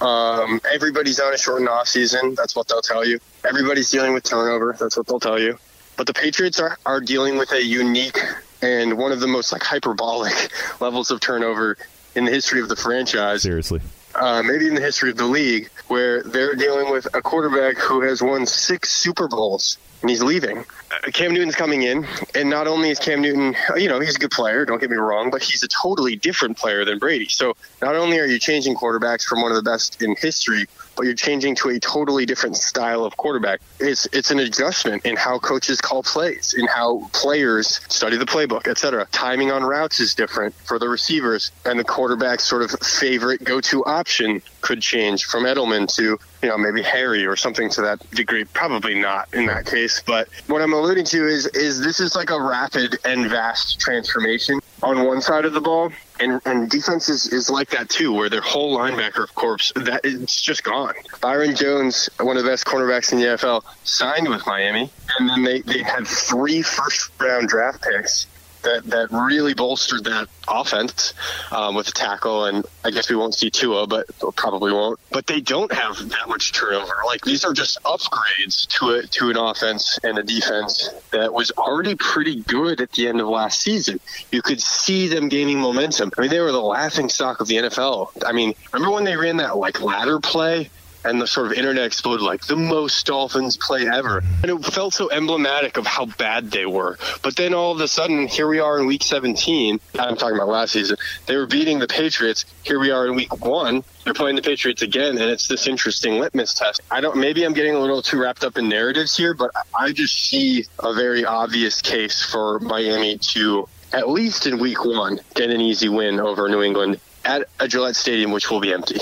Um, 0.00 0.60
everybody's 0.72 1.20
on 1.20 1.34
a 1.34 1.38
shortened 1.38 1.68
off 1.68 1.88
season. 1.88 2.34
That's 2.34 2.56
what 2.56 2.68
they'll 2.68 2.80
tell 2.80 3.04
you. 3.06 3.18
Everybody's 3.46 3.90
dealing 3.90 4.14
with 4.14 4.24
turnover. 4.24 4.76
That's 4.78 4.96
what 4.96 5.06
they'll 5.06 5.20
tell 5.20 5.38
you. 5.38 5.58
But 5.96 6.06
the 6.06 6.14
Patriots 6.14 6.58
are, 6.58 6.78
are 6.86 7.00
dealing 7.00 7.36
with 7.36 7.52
a 7.52 7.62
unique 7.62 8.18
and 8.62 8.96
one 8.96 9.12
of 9.12 9.20
the 9.20 9.26
most 9.26 9.52
like 9.52 9.62
hyperbolic 9.62 10.50
levels 10.80 11.10
of 11.10 11.20
turnover 11.20 11.76
in 12.14 12.24
the 12.24 12.30
history 12.30 12.60
of 12.60 12.68
the 12.68 12.76
franchise. 12.76 13.42
Seriously 13.42 13.80
uh, 14.14 14.42
maybe 14.42 14.68
in 14.68 14.74
the 14.74 14.80
history 14.80 15.10
of 15.10 15.16
the 15.16 15.26
league, 15.26 15.70
where 15.88 16.22
they're 16.22 16.54
dealing 16.54 16.90
with 16.90 17.06
a 17.14 17.22
quarterback 17.22 17.76
who 17.76 18.02
has 18.02 18.22
won 18.22 18.46
six 18.46 18.90
Super 18.90 19.28
Bowls 19.28 19.78
and 20.02 20.10
he's 20.10 20.22
leaving. 20.22 20.58
Uh, 20.58 21.10
Cam 21.12 21.32
Newton's 21.32 21.54
coming 21.54 21.82
in, 21.82 22.06
and 22.34 22.50
not 22.50 22.66
only 22.66 22.90
is 22.90 22.98
Cam 22.98 23.22
Newton, 23.22 23.56
you 23.76 23.88
know, 23.88 24.00
he's 24.00 24.16
a 24.16 24.18
good 24.18 24.30
player, 24.30 24.64
don't 24.64 24.80
get 24.80 24.90
me 24.90 24.96
wrong, 24.96 25.30
but 25.30 25.42
he's 25.42 25.62
a 25.62 25.68
totally 25.68 26.16
different 26.16 26.58
player 26.58 26.84
than 26.84 26.98
Brady. 26.98 27.28
So 27.28 27.54
not 27.80 27.96
only 27.96 28.18
are 28.18 28.26
you 28.26 28.38
changing 28.38 28.74
quarterbacks 28.74 29.22
from 29.24 29.40
one 29.40 29.50
of 29.50 29.56
the 29.56 29.62
best 29.62 30.02
in 30.02 30.16
history, 30.16 30.66
but 30.96 31.04
you're 31.04 31.14
changing 31.14 31.54
to 31.56 31.70
a 31.70 31.80
totally 31.80 32.26
different 32.26 32.56
style 32.56 33.04
of 33.04 33.16
quarterback. 33.16 33.60
It's 33.80 34.06
it's 34.12 34.30
an 34.30 34.38
adjustment 34.38 35.04
in 35.04 35.16
how 35.16 35.38
coaches 35.38 35.80
call 35.80 36.02
plays, 36.02 36.54
in 36.56 36.66
how 36.66 37.08
players 37.12 37.80
study 37.88 38.16
the 38.16 38.26
playbook, 38.26 38.68
etc. 38.68 39.06
Timing 39.12 39.50
on 39.50 39.62
routes 39.62 40.00
is 40.00 40.14
different 40.14 40.54
for 40.54 40.78
the 40.78 40.88
receivers, 40.88 41.50
and 41.64 41.78
the 41.78 41.84
quarterback's 41.84 42.44
sort 42.44 42.62
of 42.62 42.70
favorite 42.80 43.44
go-to 43.44 43.84
option 43.84 44.42
could 44.60 44.80
change 44.80 45.24
from 45.24 45.44
Edelman 45.44 45.92
to 45.96 46.18
you 46.42 46.48
know 46.48 46.58
maybe 46.58 46.82
Harry 46.82 47.26
or 47.26 47.36
something 47.36 47.68
to 47.70 47.82
that 47.82 48.08
degree. 48.10 48.44
Probably 48.44 48.94
not 48.94 49.32
in 49.34 49.46
that 49.46 49.66
case, 49.66 50.02
but 50.04 50.28
what 50.46 50.62
I'm 50.62 50.72
alluding 50.72 51.04
to 51.06 51.26
is 51.26 51.46
is 51.48 51.80
this 51.80 52.00
is 52.00 52.14
like 52.14 52.30
a 52.30 52.40
rapid 52.40 52.98
and 53.04 53.28
vast 53.28 53.80
transformation 53.80 54.60
on 54.82 55.04
one 55.04 55.20
side 55.20 55.44
of 55.44 55.52
the 55.52 55.60
ball 55.60 55.92
and, 56.22 56.40
and 56.44 56.70
defense 56.70 57.08
is, 57.08 57.26
is 57.32 57.50
like 57.50 57.70
that 57.70 57.88
too, 57.88 58.12
where 58.12 58.28
their 58.28 58.40
whole 58.40 58.76
linebacker 58.76 59.32
corpse 59.34 59.72
that 59.74 60.00
it's 60.04 60.40
just 60.40 60.62
gone. 60.62 60.94
Byron 61.20 61.56
Jones, 61.56 62.08
one 62.20 62.36
of 62.36 62.44
the 62.44 62.48
best 62.48 62.64
cornerbacks 62.64 63.12
in 63.12 63.18
the 63.18 63.26
NFL, 63.26 63.64
signed 63.84 64.28
with 64.28 64.46
Miami, 64.46 64.90
and 65.18 65.28
then 65.28 65.42
they, 65.42 65.60
they 65.62 65.82
had 65.82 66.06
three 66.06 66.62
first 66.62 67.10
round 67.20 67.48
draft 67.48 67.82
picks 67.82 68.26
that 68.62 68.84
that 68.84 69.10
really 69.10 69.54
bolstered 69.54 70.04
that 70.04 70.28
offense 70.48 71.14
um, 71.50 71.74
with 71.74 71.86
the 71.86 71.92
tackle. 71.92 72.46
And 72.46 72.64
I 72.84 72.90
guess 72.90 73.08
we 73.08 73.16
won't 73.16 73.34
see 73.34 73.50
Tua, 73.50 73.86
but 73.86 74.06
probably 74.36 74.72
won't. 74.72 74.98
But 75.10 75.26
they 75.26 75.40
don't 75.40 75.72
have 75.72 76.08
that 76.08 76.28
much 76.28 76.52
turnover. 76.52 76.94
Like 77.06 77.22
these 77.22 77.44
are 77.44 77.52
just 77.52 77.82
upgrades 77.82 78.66
to 78.78 78.90
a, 78.90 79.06
to 79.06 79.30
an 79.30 79.36
offense 79.36 79.98
and 80.02 80.18
a 80.18 80.22
defense 80.22 80.90
that 81.10 81.32
was 81.32 81.50
already 81.52 81.94
pretty 81.94 82.42
good 82.42 82.80
at 82.80 82.92
the 82.92 83.08
end 83.08 83.20
of 83.20 83.28
last 83.28 83.60
season. 83.60 84.00
You 84.30 84.42
could 84.42 84.60
see 84.60 85.08
them 85.08 85.28
gaining 85.28 85.60
momentum. 85.60 86.10
I 86.16 86.22
mean, 86.22 86.30
they 86.30 86.40
were 86.40 86.52
the 86.52 86.60
laughing 86.60 87.08
stock 87.08 87.40
of 87.40 87.48
the 87.48 87.56
NFL. 87.56 88.10
I 88.24 88.32
mean, 88.32 88.54
remember 88.72 88.94
when 88.94 89.04
they 89.04 89.16
ran 89.16 89.36
that 89.38 89.56
like 89.56 89.80
ladder 89.80 90.20
play? 90.20 90.70
And 91.04 91.20
the 91.20 91.26
sort 91.26 91.46
of 91.46 91.52
internet 91.52 91.84
exploded 91.84 92.24
like 92.24 92.46
the 92.46 92.56
most 92.56 93.04
Dolphins 93.06 93.56
play 93.56 93.86
ever. 93.86 94.22
And 94.42 94.50
it 94.50 94.64
felt 94.66 94.94
so 94.94 95.10
emblematic 95.10 95.76
of 95.76 95.86
how 95.86 96.06
bad 96.06 96.50
they 96.50 96.66
were. 96.66 96.98
But 97.22 97.36
then 97.36 97.54
all 97.54 97.72
of 97.72 97.80
a 97.80 97.88
sudden, 97.88 98.28
here 98.28 98.48
we 98.48 98.60
are 98.60 98.78
in 98.78 98.86
week 98.86 99.02
17. 99.02 99.80
I'm 99.98 100.16
talking 100.16 100.36
about 100.36 100.48
last 100.48 100.72
season. 100.72 100.96
They 101.26 101.36
were 101.36 101.46
beating 101.46 101.78
the 101.78 101.88
Patriots. 101.88 102.44
Here 102.64 102.78
we 102.78 102.90
are 102.90 103.06
in 103.06 103.14
week 103.14 103.44
one. 103.44 103.82
They're 104.04 104.14
playing 104.14 104.36
the 104.36 104.42
Patriots 104.42 104.82
again, 104.82 105.18
and 105.18 105.30
it's 105.30 105.46
this 105.46 105.66
interesting 105.66 106.18
litmus 106.18 106.54
test. 106.54 106.80
I 106.90 107.00
don't, 107.00 107.16
maybe 107.16 107.44
I'm 107.44 107.52
getting 107.52 107.74
a 107.74 107.78
little 107.78 108.02
too 108.02 108.20
wrapped 108.20 108.44
up 108.44 108.58
in 108.58 108.68
narratives 108.68 109.16
here, 109.16 109.34
but 109.34 109.50
I 109.78 109.92
just 109.92 110.14
see 110.28 110.64
a 110.80 110.92
very 110.92 111.24
obvious 111.24 111.80
case 111.80 112.22
for 112.22 112.58
Miami 112.60 113.18
to, 113.18 113.68
at 113.92 114.08
least 114.08 114.46
in 114.46 114.58
week 114.58 114.84
one, 114.84 115.20
get 115.34 115.50
an 115.50 115.60
easy 115.60 115.88
win 115.88 116.18
over 116.18 116.48
New 116.48 116.62
England 116.62 117.00
at 117.24 117.48
a 117.60 117.68
Gillette 117.68 117.96
Stadium, 117.96 118.32
which 118.32 118.50
will 118.50 118.60
be 118.60 118.72
empty. 118.72 118.98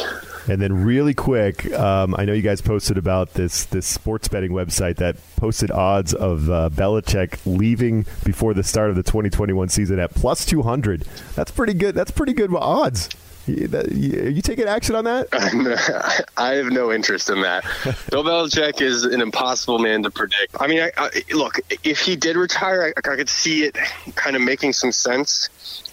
And 0.49 0.61
then, 0.61 0.85
really 0.85 1.15
quick, 1.15 1.71
um, 1.73 2.15
I 2.19 2.25
know 2.25 2.33
you 2.33 2.43
guys 2.43 2.61
posted 2.61 2.99
about 2.99 3.35
this 3.35 3.65
this 3.67 3.87
sports 3.87 4.29
betting 4.29 4.51
website 4.51 4.97
that 4.97 5.17
posted 5.37 5.71
odds 5.71 6.15
of 6.15 6.51
uh, 6.51 6.71
Belichick 6.73 7.39
leaving 7.45 8.05
before 8.25 8.55
the 8.55 8.63
start 8.63 8.91
of 8.91 8.97
the 8.97 9.03
2021 9.03 9.69
season 9.69 9.99
at 9.99 10.15
plus 10.15 10.45
200. 10.47 11.03
That's 11.35 11.51
pretty 11.51 11.75
good. 11.75 11.95
That's 11.95 12.11
pretty 12.11 12.33
good 12.33 12.55
odds. 12.55 13.09
You, 13.51 13.69
that, 13.69 13.93
you, 13.93 14.29
you 14.29 14.43
taking 14.43 14.67
action 14.67 14.95
on 14.95 15.05
that? 15.05 15.29
I 16.37 16.55
have 16.55 16.67
no 16.67 16.93
interest 16.93 17.31
in 17.31 17.43
that. 17.43 17.65
Bill 18.11 18.23
Belichick 18.23 18.81
is 18.81 19.05
an 19.05 19.21
impossible 19.21 19.79
man 19.79 20.03
to 20.05 20.11
predict. 20.11 20.57
I 20.61 20.67
mean, 20.67 20.81
I, 20.81 20.91
I, 20.97 21.23
look, 21.33 21.59
if 21.85 22.01
he 22.01 22.17
did 22.17 22.37
retire, 22.37 22.93
I, 22.97 23.11
I 23.11 23.17
could 23.17 23.29
see 23.29 23.65
it 23.65 23.77
kind 24.15 24.37
of 24.37 24.43
making 24.43 24.73
some 24.75 24.93
sense. 24.93 25.49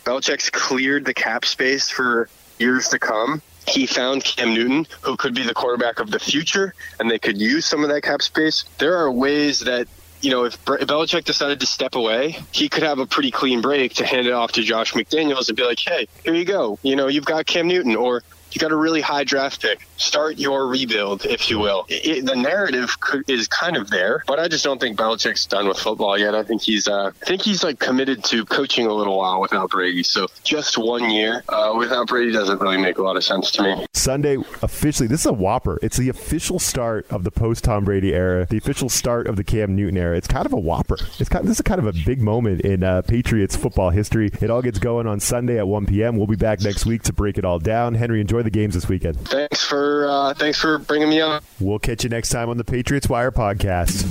Belichick's 0.06 0.50
cleared 0.50 1.06
the 1.06 1.14
cap 1.14 1.46
space 1.46 1.90
for 1.90 2.30
years 2.60 2.90
to 2.90 3.00
come. 3.00 3.42
He 3.68 3.86
found 3.86 4.24
Cam 4.24 4.54
Newton, 4.54 4.88
who 5.02 5.18
could 5.18 5.34
be 5.34 5.44
the 5.44 5.54
quarterback 5.54 6.00
of 6.00 6.10
the 6.10 6.20
future, 6.20 6.74
and 7.00 7.12
they 7.12 7.20
could 7.20 7.38
use 7.38 7.66
some 7.66 7.84
of 7.84 7.90
that 7.90 8.02
cap 8.04 8.22
space. 8.22 8.64
There 8.78 8.96
are 8.96 9.12
ways 9.12 9.60
that 9.62 9.88
you 10.22 10.32
know, 10.32 10.46
if 10.46 10.64
Belichick 10.66 11.24
decided 11.24 11.60
to 11.60 11.66
step 11.66 11.96
away, 11.96 12.38
he 12.52 12.70
could 12.70 12.84
have 12.84 13.00
a 13.00 13.06
pretty 13.06 13.32
clean 13.32 13.62
break 13.62 13.96
to 13.96 14.06
hand 14.06 14.28
it 14.28 14.34
off 14.34 14.54
to 14.54 14.64
Josh 14.64 14.94
McDaniels 14.94 15.48
and 15.48 15.58
be 15.58 15.64
like, 15.64 15.80
hey, 15.80 16.08
here 16.24 16.34
you 16.34 16.46
go. 16.46 16.80
You 16.82 16.96
know, 16.96 17.08
you've 17.08 17.26
got 17.26 17.46
Cam 17.46 17.68
Newton, 17.68 17.96
or 17.96 18.24
you 18.52 18.60
got 18.60 18.72
a 18.72 18.76
really 18.76 19.02
high 19.02 19.24
draft 19.24 19.62
pick. 19.62 19.88
Start 19.98 20.38
your 20.38 20.68
rebuild, 20.68 21.26
if 21.26 21.50
you 21.50 21.60
will. 21.60 21.86
It, 21.90 22.26
the 22.26 22.36
narrative 22.36 23.00
could, 23.00 23.30
is 23.30 23.48
kind 23.48 23.78
of 23.78 23.90
there, 23.90 24.24
but 24.28 24.40
I 24.40 24.48
just 24.48 24.64
don't 24.64 24.80
think 24.80 24.98
Belichick's 24.98 25.46
done 25.46 25.68
with 25.68 25.78
football 25.78 26.18
yet. 26.18 26.36
I 26.36 26.44
think 26.44 26.62
he's, 26.62 26.88
uh, 26.88 27.12
I 27.22 27.26
think 27.26 27.42
he's 27.42 27.64
like 27.64 27.80
committed 27.80 28.24
to 28.26 28.46
coaching 28.46 28.88
a 28.88 28.94
little 28.94 29.18
while 29.18 29.42
without 29.42 29.70
Brady. 29.70 30.04
So 30.04 30.28
just 30.44 30.78
one 30.78 31.10
year 31.10 31.44
uh, 31.50 31.74
without 31.78 32.08
Brady 32.08 32.32
doesn't 32.32 32.60
really 32.62 32.78
make 32.78 32.98
a 32.98 33.04
lot 33.04 33.18
of 33.18 33.24
sense 33.24 33.52
to 33.52 33.64
me. 33.64 33.86
Sunday 33.94 34.38
officially, 34.62 35.08
this 35.08 35.22
is 35.22 35.26
a 35.26 35.34
whopper. 35.34 35.80
It's 35.82 35.98
the 35.98 36.10
official 36.10 36.60
start 36.60 37.06
of 37.10 37.24
the 37.24 37.32
post 37.32 37.64
Tom 37.64 37.86
Brady 37.86 38.14
era, 38.14 38.46
the 38.50 38.58
official 38.58 38.90
start 38.90 39.28
of 39.28 39.36
the 39.36 39.44
Cam 39.44 39.76
Newton 39.76 39.98
era. 39.98 40.16
It's 40.16 40.28
kind 40.28 40.46
of 40.46 40.54
a 40.54 40.60
whopper. 40.60 40.98
It's 41.20 41.30
kind 41.30 41.48
this 41.48 41.58
is 41.58 41.62
kind 41.62 41.80
of 41.80 41.88
a 41.88 41.94
big 42.06 42.22
moment 42.22 42.62
in 42.62 42.84
uh, 42.84 43.02
Patriots 43.02 43.56
football 43.56 43.90
history. 43.90 44.32
It 44.42 44.50
all 44.50 44.62
gets 44.62 44.80
going 44.80 45.08
on 45.08 45.20
Sunday 45.20 45.58
at 45.58 45.68
1 45.68 45.86
p.m. 45.88 46.18
We'll 46.18 46.28
be 46.28 46.36
back 46.36 46.62
next 46.62 46.86
week 46.86 47.04
to 47.04 47.14
break 47.14 47.38
it 47.38 47.46
all 47.46 47.60
down. 47.60 47.96
Henry, 47.96 48.22
enjoy 48.38 48.44
the 48.44 48.52
games 48.52 48.74
this 48.74 48.88
weekend. 48.88 49.20
Thanks 49.28 49.64
for 49.64 50.08
uh, 50.08 50.34
thanks 50.34 50.60
for 50.60 50.78
bringing 50.78 51.10
me 51.10 51.22
on. 51.22 51.42
We'll 51.60 51.80
catch 51.80 52.04
you 52.04 52.10
next 52.10 52.30
time 52.30 52.50
on 52.50 52.58
the 52.58 52.64
Patriots 52.64 53.10
Wire 53.10 53.32
podcast. 53.32 54.06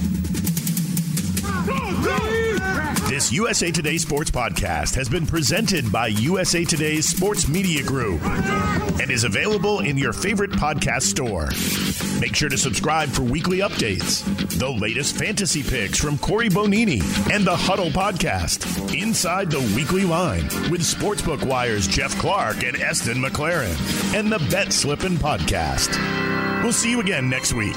This 3.08 3.32
USA 3.32 3.70
Today 3.70 3.98
Sports 3.98 4.30
Podcast 4.30 4.94
has 4.96 5.08
been 5.08 5.26
presented 5.26 5.90
by 5.92 6.08
USA 6.08 6.64
Today's 6.64 7.08
Sports 7.08 7.48
Media 7.48 7.82
Group 7.84 8.20
and 8.24 9.10
is 9.10 9.24
available 9.24 9.80
in 9.80 9.96
your 9.96 10.12
favorite 10.12 10.50
podcast 10.50 11.02
store. 11.02 12.06
Make 12.20 12.35
sure 12.35 12.48
to 12.48 12.57
subscribe 12.57 13.11
for 13.11 13.22
weekly 13.22 13.59
updates, 13.59 14.24
the 14.59 14.68
latest 14.70 15.16
fantasy 15.16 15.62
picks 15.62 15.98
from 15.98 16.18
Cory 16.18 16.48
Bonini, 16.48 17.00
and 17.31 17.44
the 17.44 17.55
Huddle 17.55 17.90
Podcast, 17.90 18.64
Inside 18.98 19.50
the 19.50 19.61
Weekly 19.76 20.05
Line, 20.05 20.44
with 20.70 20.81
Sportsbook 20.81 21.44
Wire's 21.44 21.87
Jeff 21.87 22.18
Clark 22.18 22.64
and 22.64 22.76
Eston 22.76 23.18
McLaren, 23.18 23.76
and 24.14 24.33
the 24.33 24.38
Bet 24.50 24.72
Slippin' 24.72 25.16
Podcast. 25.16 25.92
We'll 26.62 26.72
see 26.72 26.90
you 26.90 27.00
again 27.00 27.29
next 27.29 27.52
week. 27.52 27.76